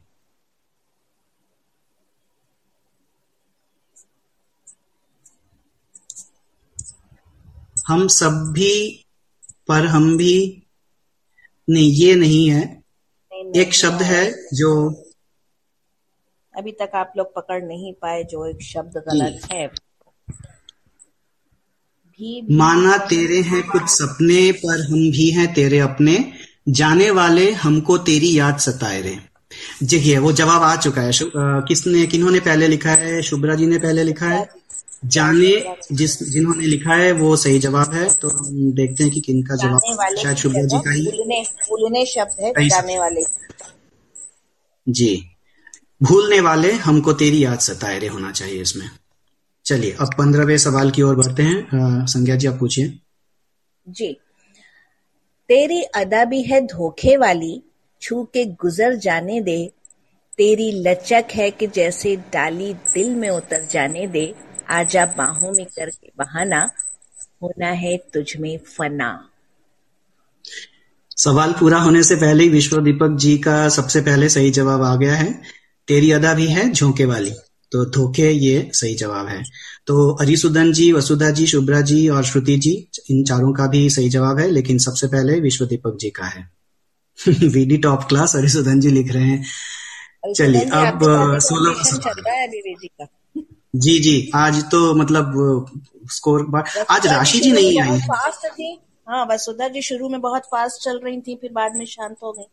हम 7.88 8.08
सब 8.08 8.52
भी 8.54 9.06
पर 9.68 9.86
हम 9.86 10.18
भी 10.18 10.36
नहीं 11.68 11.90
ये 11.92 12.16
नहीं 12.16 12.50
है। 12.50 12.62
नहीं, 12.66 13.44
नहीं, 13.44 13.62
एक 13.62 13.74
शब्द 13.74 14.02
है 14.02 14.24
जो 14.54 14.72
अभी 16.54 16.72
तक 16.72 16.92
आप 16.96 17.14
लोग 17.18 17.34
पकड़ 17.36 17.62
नहीं 17.64 17.94
पाए 17.94 18.24
जो 18.24 18.46
एक 18.46 18.62
शब्द 18.64 18.98
गलत 19.08 19.52
है। 19.52 19.68
भी 22.20 22.56
माना 22.56 22.98
तेरे 22.98 23.40
हैं 23.42 23.62
कुछ 23.64 23.82
सपने 23.82 24.52
पर 24.52 24.82
हम 24.82 25.12
भी 25.12 25.30
हैं 25.32 25.54
तेरे 25.54 25.80
अपने। 25.80 26.32
जाने 26.70 27.10
वाले 27.12 27.52
हमको 27.52 27.98
तेरी 27.98 28.38
याद 28.38 28.58
सताए 28.58 29.02
रे। 29.02 29.18
देखिए 29.84 30.18
वो 30.18 30.32
जवाब 30.32 30.64
आ 30.64 30.76
चुका 30.76 31.02
है। 31.02 31.12
किसने 31.68 32.06
किन्होंने 32.06 32.40
पहले 32.40 32.68
लिखा 32.68 32.92
है? 32.92 33.22
शुभ्रा 33.22 33.56
जी 33.56 33.66
ने 33.66 33.78
पहले 33.78 34.04
लिखा 34.04 34.28
है। 34.28 34.48
जाने 35.06 35.52
जिस 35.92 36.30
जिन्होंने 36.30 36.66
लिखा 36.66 36.94
है 36.94 37.12
वो 37.12 37.36
सही 37.36 37.60
जवाब 37.60 37.94
है। 37.94 38.08
तो 38.14 38.30
हम 38.30 38.72
देखते 38.74 39.04
हैं 39.04 39.14
कि 39.14 39.20
किन 39.20 39.42
का 39.44 39.56
जवाब 39.56 40.18
शायद 40.18 40.38
शुभ्रा 40.38 40.64
जी 40.64 40.78
का 40.78 40.92
ही। 40.92 41.06
भूलने 41.06 41.42
भूलने 41.70 42.06
शब्द 42.06 42.44
है 42.44 42.68
जाने 42.70 43.00
वाले। 43.00 43.24
जी। 44.90 45.26
भूलने 46.04 46.40
वाले 46.42 46.72
हमको 46.72 47.14
तेरी 47.14 47.44
याद 47.44 47.60
सताए 47.60 48.00
रे 48.00 48.08
होना 48.08 48.32
चाहिए 48.32 48.62
इसमें। 48.62 48.90
चलिए 49.66 49.96
अब 50.00 50.08
पंद्रहवें 50.18 50.58
सवाल 50.58 50.92
की 50.92 51.02
ओर 51.02 51.16
बढ़ते 51.16 51.44
हैं। 51.44 51.68
संज्ञा 52.06 52.36
जी 52.36 52.48
आप 52.48 52.60
पूछिए। 52.60 53.00
जी। 53.88 54.18
तेरी 55.50 55.84
अदा 55.84 56.26
भी 56.26 56.42
है 56.42 56.62
धोखे 56.62 57.18
वाली 57.18 57.64
छू 58.02 58.24
के 58.24 58.46
गुजर 58.46 58.96
जाने 58.96 59.42
दे। 59.42 59.72
तेरी 60.38 60.72
लचक 60.72 61.26
है 61.32 61.52
कि 61.52 61.68
जैसे 61.68 62.16
डाली 62.16 62.74
दिल 62.74 63.16
में 63.16 63.30
उतर 63.30 63.68
जाने 63.72 64.08
दे। 64.08 64.36
आजा 64.70 65.06
बाहों 65.06 65.52
में 65.52 65.66
करके 65.66 66.12
बहाना 66.18 66.72
होना 67.44 67.68
है 67.68 67.98
तुझ 67.98 68.38
में 68.38 68.58
फना। 68.58 69.30
सवाल 71.18 71.52
पूरा 71.52 71.78
होने 71.78 72.04
से 72.04 72.16
पहले 72.16 72.44
ही 72.44 72.50
विश्व 72.50 72.82
दीपक 72.82 73.16
जी 73.16 73.38
का 73.38 73.70
सबसे 73.70 74.02
पहले 74.02 74.30
सही 74.30 74.52
जवाब 74.52 74.82
आ 74.82 74.96
गया 74.96 75.16
है। 75.16 75.42
तेरी 75.88 76.12
अदा 76.12 76.34
भी 76.34 76.48
है 76.48 76.72
झोंके 76.72 77.06
वाली। 77.06 77.34
तो 77.74 77.84
धोखे 77.86 78.30
ये 78.30 78.70
सही 78.74 78.96
जवाब 78.96 79.28
है। 79.28 79.44
तो 79.88 80.10
अरिसुदन 80.22 80.72
जी 80.74 80.92
वसुधा 80.92 81.30
जी 81.30 81.46
शुभ्रा 81.48 81.82
जी 81.82 82.08
और 82.10 82.24
श्रुति 82.24 82.58
जी 82.58 82.72
इन 83.12 83.24
चारों 83.24 83.54
का 83.54 83.68
भी 83.68 83.90
सही 83.90 84.10
जवाब 84.10 84.40
है 84.40 84.50
लेकिन 84.50 84.78
सबसे 84.78 85.08
पहले 85.08 85.40
विश्व 85.40 85.66
दीपक 85.66 85.98
जी 86.02 86.10
का 86.10 86.26
है। 86.26 86.50
वीडी 87.28 87.78
टॉप 87.78 88.04
क्लास 88.04 88.36
अरिसुदन 88.36 88.80
जी 88.80 88.90
लिख 88.90 89.12
रहे 89.12 89.24
हैं। 89.24 90.34
चलिए 90.34 90.62
अब 90.62 91.00
सोलह 91.40 91.74
जी 93.76 93.98
जी 94.00 94.32
आज 94.36 94.64
तो 94.72 94.94
मतलब 94.96 95.34
स्कोर 96.12 96.46
आज 96.90 97.08
राशि 97.08 97.40
जी 97.40 97.52
नहीं 97.52 97.80
आई। 97.82 97.90
है 97.90 98.00
फास्ट 98.00 98.46
थी। 98.48 98.72
हाँ 99.10 99.26
वसुधा 99.32 99.68
जी 99.68 99.82
शुरू 99.82 100.10
में 100.10 100.20
बहुत 100.22 100.46
फास्ट 100.46 100.84
चल 100.84 101.00
रही 101.00 101.22
थी 101.22 101.36
फिर 101.36 101.52
बाद 101.52 101.76
में 101.76 101.86
शांत 101.86 102.16
हो 102.24 102.32
गई। 102.32 102.46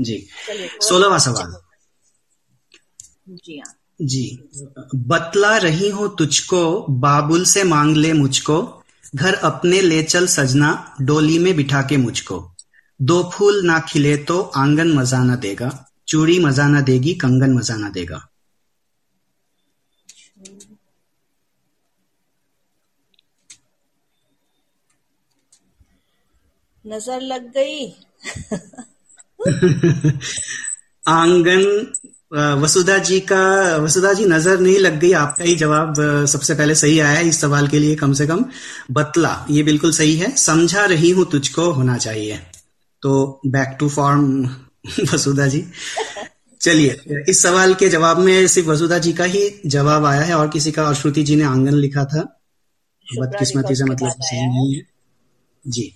जी। 0.00 0.26
सोलहवा 0.80 1.18
सवाल। 1.18 1.60
जी 3.28 3.58
हाँ। 3.58 3.74
जी। 4.00 4.24
बतला 4.94 5.56
रही 5.56 5.88
हूँ 5.88 6.16
तुझको 6.16 6.86
बाबुल 7.00 7.44
से 7.44 7.64
मांग 7.64 7.96
ले 7.96 8.12
मुझको 8.12 8.82
घर 9.14 9.34
अपने 9.34 9.80
ले 9.80 10.02
चल 10.02 10.26
सजना 10.26 10.96
डोली 11.00 11.38
में 11.38 11.56
बिठा 11.56 11.82
के 11.82 11.96
मुझको। 11.96 12.38
दो 13.00 13.22
फूल 13.34 13.66
ना 13.66 13.78
खिले 13.80 14.16
तो 14.16 14.40
आँगन 14.56 14.92
मज़ा 14.92 15.22
न 15.24 15.36
देगा 15.36 15.70
चूड़ी 16.08 16.38
मज़ा 16.38 16.68
न 16.68 16.82
देगी 16.82 17.14
कंगन 17.14 17.52
मज़ा 17.54 17.76
न 17.76 17.90
देगा। 17.92 18.26
नज़र 26.84 27.20
लग 27.20 27.52
गई। 27.52 27.92
आँगन 31.08 31.92
वसुधा 32.32 32.96
जी 32.98 33.18
का 33.20 33.76
वसुधा 33.76 34.12
जी 34.12 34.24
नज़र 34.24 34.60
नहीं 34.60 34.78
लग 34.78 34.98
गई 35.00 35.12
आपका 35.12 35.44
ही 35.44 35.54
जवाब 35.56 35.94
सबसे 36.26 36.54
पहले 36.54 36.74
सही 36.74 36.98
आया 36.98 37.18
है 37.18 37.28
इस 37.28 37.40
सवाल 37.40 37.68
के 37.68 37.78
लिए 37.78 37.94
कम 37.96 38.12
से 38.12 38.26
कम। 38.26 38.44
बतला 38.90 39.46
ये 39.50 39.62
बिल्कुल 39.62 39.92
सही 39.92 40.14
है। 40.16 40.30
समझा 40.36 40.84
रही 40.84 41.10
हूँ 41.10 41.24
तुझको 41.32 41.70
होना 41.70 41.96
चाहिए। 41.98 42.38
तो 43.02 43.40
back 43.46 43.76
to 43.80 43.88
form 43.88 44.48
Vasudha 45.14 45.46
ji. 45.46 45.64
चलिए 46.60 47.24
इस 47.28 47.42
सवाल 47.42 47.74
के 47.74 47.88
जवाब 47.88 48.18
में 48.18 48.46
सिर्फ़ 48.46 48.68
वसुधा 48.68 48.98
जी 48.98 49.12
का 49.12 49.24
ही 49.24 49.42
जवाब 49.66 50.04
आया 50.04 50.20
है 50.20 50.34
और 50.34 50.48
किसी 50.48 50.72
का 50.72 50.84
और 50.84 50.94
श्रुति 50.94 51.22
जी 51.22 51.36
ने 51.36 51.44
आँगन 51.44 51.74
लिखा 51.74 52.04
था। 52.04 52.22
बदकिस्मती 53.08 53.74
से 53.74 53.84
मतलब 53.84 54.10
सही 54.20 54.46
नहीं 54.46 54.74
है। 54.74 54.82
जी। 55.64 55.92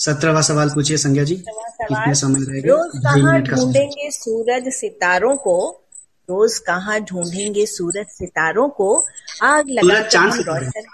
सत्रहवा 0.00 0.40
सवाल 0.42 0.70
पूछिए 0.70 0.96
संज्ञा 0.96 1.24
जी। 1.24 1.34
कितने 1.36 2.14
समय 2.14 2.44
रहेगा? 2.44 2.74
रोज 2.74 2.98
कहाँ 2.98 3.40
ढूंढेंगे 3.40 4.10
सूरज 4.10 4.68
सितारों 4.72 5.36
को? 5.36 5.56
रोज 6.28 6.58
कहाँ 6.58 7.00
ढूंढेंगे 7.00 7.66
सूरज 7.66 8.06
सितारों 8.08 8.68
को? 8.68 8.88
आग 9.42 9.70
लगा 9.70 10.00
चाँद 10.08 10.40
रोशन। 10.48 10.86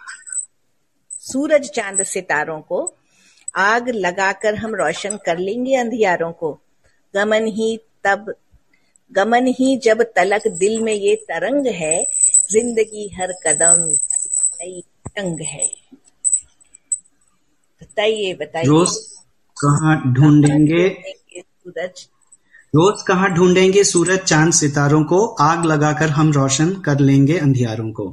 सूरज 1.22 1.68
चाँद 1.70 2.02
सितारों 2.04 2.60
को। 2.60 2.80
आग 3.54 3.88
लगाकर 3.88 4.54
हम 4.54 4.74
रोशन 4.74 5.16
कर 5.16 5.38
लेंगे 5.38 5.76
अंधियारों 5.76 6.32
को। 6.32 6.52
गमन 7.14 7.46
ही 7.46 7.76
तब 8.04 8.34
गमन 9.12 9.46
ही 9.58 9.76
जब 9.76 10.02
तलक 10.16 10.46
दिल 10.58 10.80
में 10.80 10.92
ये 10.92 11.14
तरंग 11.30 11.66
है 11.66 11.96
ज़िंदगी 12.50 13.08
हर 13.16 13.32
कदम 13.46 13.82
नई 13.82 14.80
तंग 15.08 15.40
है। 15.40 15.66
बताइए 17.96 18.32
बताइए। 18.34 18.66
रोज 18.66 18.96
कहाँ 19.56 19.96
ढूंढेंगे? 20.14 20.88
सूरज। 21.32 22.06
रोज 22.74 23.02
कहाँ 23.02 23.30
ढूंढेंगे 23.34 23.84
सूरज 23.84 24.18
चाँद 24.20 24.52
सितारों 24.52 25.02
को? 25.04 25.24
आग 25.42 25.64
लगाकर 25.64 26.08
हम 26.10 26.32
रोशन 26.32 26.74
कर 26.80 27.00
लेंगे 27.00 27.38
अंधियारों 27.38 27.90
को। 27.92 28.08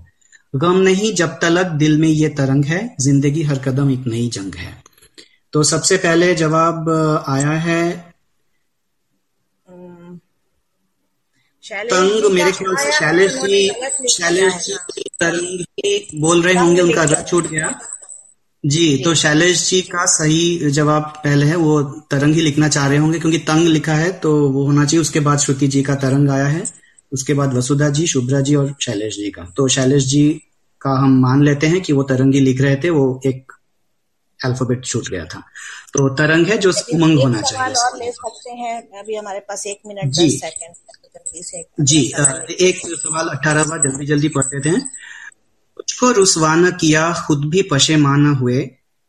गम 0.54 0.78
नहीं 0.80 1.13
जब 1.15 1.38
तलक 1.41 1.67
दिल 1.78 1.98
में 2.02 2.08
ये 2.08 2.30
तरंग 2.38 2.65
है 2.65 2.80
ज़िंदगी 3.02 3.43
हर 3.43 3.60
कदम 3.60 3.91
एक 3.91 4.08
नई 4.08 4.28
जंग 4.34 4.56
है। 4.56 4.74
तो 5.54 5.63
सबसे 5.65 5.98
पहले 5.98 6.34
जवाब 6.36 6.89
आया 7.30 7.52
है। 7.62 8.13
तंग 11.63 12.32
मेरे 12.34 12.52
ख्याल 12.52 12.76
से 12.76 12.91
शैलेश 12.91 13.34
जी 13.43 14.10
शैलेश 14.10 14.65
जी 14.65 15.04
तरंग 15.19 16.22
बोल 16.22 16.41
रहे 16.41 16.54
होंगे 16.56 16.82
उनका 16.82 17.04
रह 17.06 17.22
छूट 17.24 17.48
गया। 17.48 17.67
जी 18.63 18.97
तो 18.97 19.13
शैलेश 19.15 19.69
जी 19.69 19.82
का 19.84 20.06
सही 20.06 20.71
जवाब 20.71 21.13
पहले 21.23 21.45
है 21.45 21.56
वो 21.56 21.82
तरंग 22.12 22.36
ही 22.36 22.41
लिखना 22.41 22.67
चाह 22.67 22.88
रहे 22.88 22.97
होंगे 22.97 23.19
क्योंकि 23.19 23.38
तंग 23.39 23.67
लिखा 23.67 23.93
है 23.93 24.12
तो 24.19 24.32
वो 24.49 24.65
होना 24.65 24.86
चाहिए। 24.86 25.02
उसके 25.02 25.19
बाद 25.19 25.39
श्रुति 25.39 25.67
जी 25.67 25.82
का 25.84 25.95
तरंग 25.95 26.30
आया 26.30 26.45
है 26.47 26.63
उसके 27.12 27.34
बाद 27.34 27.54
वसुधा 27.54 27.89
जी 27.89 28.08
शुभ्रा 28.08 28.39
जी 28.41 28.56
और 28.56 28.73
शैलेश 28.82 29.15
जी 29.15 29.32
का। 29.32 29.43
तो 29.58 29.67
शैलेश 29.67 30.06
जी 30.06 30.23
का 30.82 30.91
हम 31.02 31.19
मान 31.21 31.43
लेते 31.43 31.67
हैं 31.67 31.82
कि 31.82 31.93
वो 31.93 32.04
तरंगी 32.04 32.39
लिख 32.39 32.62
रहे 32.62 32.76
थे 32.76 32.89
वो 32.89 33.21
एक 33.26 33.52
अल्फ़ाबेट 34.39 34.86
छूट 34.86 35.10
गया 35.10 35.26
था। 35.26 35.39
तो 35.93 36.08
तरंग 36.15 36.47
है 36.47 36.58
जो 36.58 36.71
उमंग 36.93 37.19
होना 37.19 37.41
चाहिए। 37.41 37.73
और 37.76 37.97
ले 37.97 38.12
सकते 38.12 38.52
हैं 38.52 38.82
अभी 38.99 39.15
हमारे 39.15 39.39
पास 39.39 39.65
एक 39.67 39.80
मिनट 39.88 40.13
जी। 40.13 40.30
सेकंड 40.32 40.73
तो 40.73 41.10
जल्दी 41.10 41.43
से 41.43 41.60
एक 41.60 41.67
जी 41.82 42.02
सवाल 42.08 42.54
एक 42.62 42.82
सवाल 42.88 43.28
अठारह 43.30 43.63
बार 43.63 43.80
जल्दी 43.82 44.06
जल्दी 44.06 44.30
पढ़ 44.30 44.45
देते 44.45 44.69
हैं 44.69 44.89
मुझको 45.84 46.12
रुसवाना 46.12 46.69
किया 46.72 47.02
खुद 47.28 47.46
भी 47.46 47.62
पशेमाना 47.62 48.30
हुए 48.32 48.60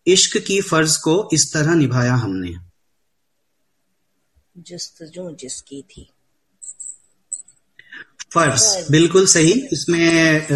इश्क 0.06 0.36
की 0.38 0.60
फ़र्ज़ 0.60 0.98
को 0.98 1.14
इस 1.32 1.52
तरह 1.52 1.74
निभाया 1.74 2.14
हमने। 2.14 2.54
जस्तजू 4.70 5.30
जिसकी 5.40 5.80
थी। 5.82 6.08
फ़र्ज़ 8.34 8.64
बिल्कुल 8.92 9.26
सही। 9.26 9.52
इसमें 9.72 10.46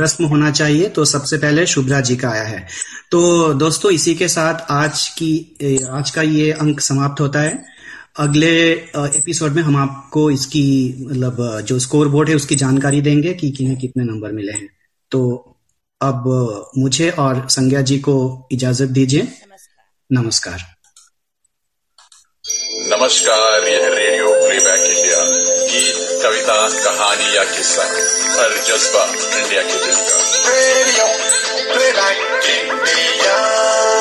रस्म 0.00 0.24
होना 0.24 0.50
चाहिए। 0.50 0.88
तो 0.88 1.04
सबसे 1.04 1.38
पहले 1.38 1.66
शुभ्रा 1.66 2.00
जी 2.00 2.16
का 2.16 2.30
आया 2.30 2.44
है। 2.44 2.66
तो 3.10 3.20
दोस्तों 3.54 3.92
इसी 3.92 4.14
के 4.14 4.28
साथ 4.28 4.70
आज 4.70 5.08
की 5.18 5.32
आज 5.92 6.10
का 6.10 6.22
ये 6.22 6.50
अंक 6.52 6.80
समाप्त 6.80 7.20
होता 7.20 7.40
है। 7.40 7.64
अगले 8.18 8.52
एपिसोड 8.72 9.52
में 9.52 9.62
हम 9.62 9.76
आपको 9.76 10.30
इसकी 10.30 10.66
मतलब 11.06 11.60
जो 11.60 11.78
स्कोर 11.78 12.08
बोर्ड 12.08 12.28
है 12.28 12.36
उसकी 12.36 12.56
जानकारी 12.56 13.00
देंगे 13.00 13.34
कि 13.34 13.50
किन्हें 13.50 13.78
कितने 13.78 14.04
नंबर 14.04 14.32
मिले 14.32 14.52
हैं। 14.52 14.68
तो 15.12 15.54
अब 16.02 16.24
मुझे 16.78 17.10
और 17.10 17.48
संज्ञा 17.50 17.80
जी 17.80 17.98
को 17.98 18.48
इजाज़त 18.52 18.88
दीजिए। 18.88 19.28
नमस्कार। 20.12 20.60
नमस्कार, 22.96 23.68
यह 23.68 23.88
रेडियो 23.88 24.26
प्लेबैक 24.26 24.96
इंडिया 24.96 25.24
गीत 25.66 26.22
कविता, 26.22 26.68
कहानी 26.68 27.36
या 27.36 27.44
किस्सा 27.44 27.82
हर 28.42 28.50
जज्बा 28.50 29.04
इंडिया 29.40 29.62
के 29.62 29.86
दिल 29.86 29.96
का। 29.96 30.50
Radio 30.50 31.06
playback 31.74 32.32
India. 32.72 33.91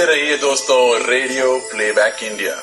सुनते 0.00 0.04
रहिए 0.08 0.36
दोस्तों 0.42 0.82
radio 1.06 1.46
playback 1.70 2.22
India 2.24 2.54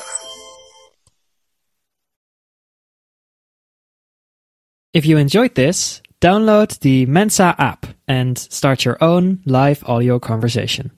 If 5.00 5.06
you 5.10 5.20
enjoyed 5.20 5.54
this, 5.60 5.82
download 6.26 6.74
the 6.86 7.06
Mensa 7.06 7.54
app 7.58 7.86
and 8.16 8.42
start 8.58 8.84
your 8.84 8.96
own 9.00 9.30
live 9.44 9.84
audio 9.94 10.18
conversation. 10.18 10.90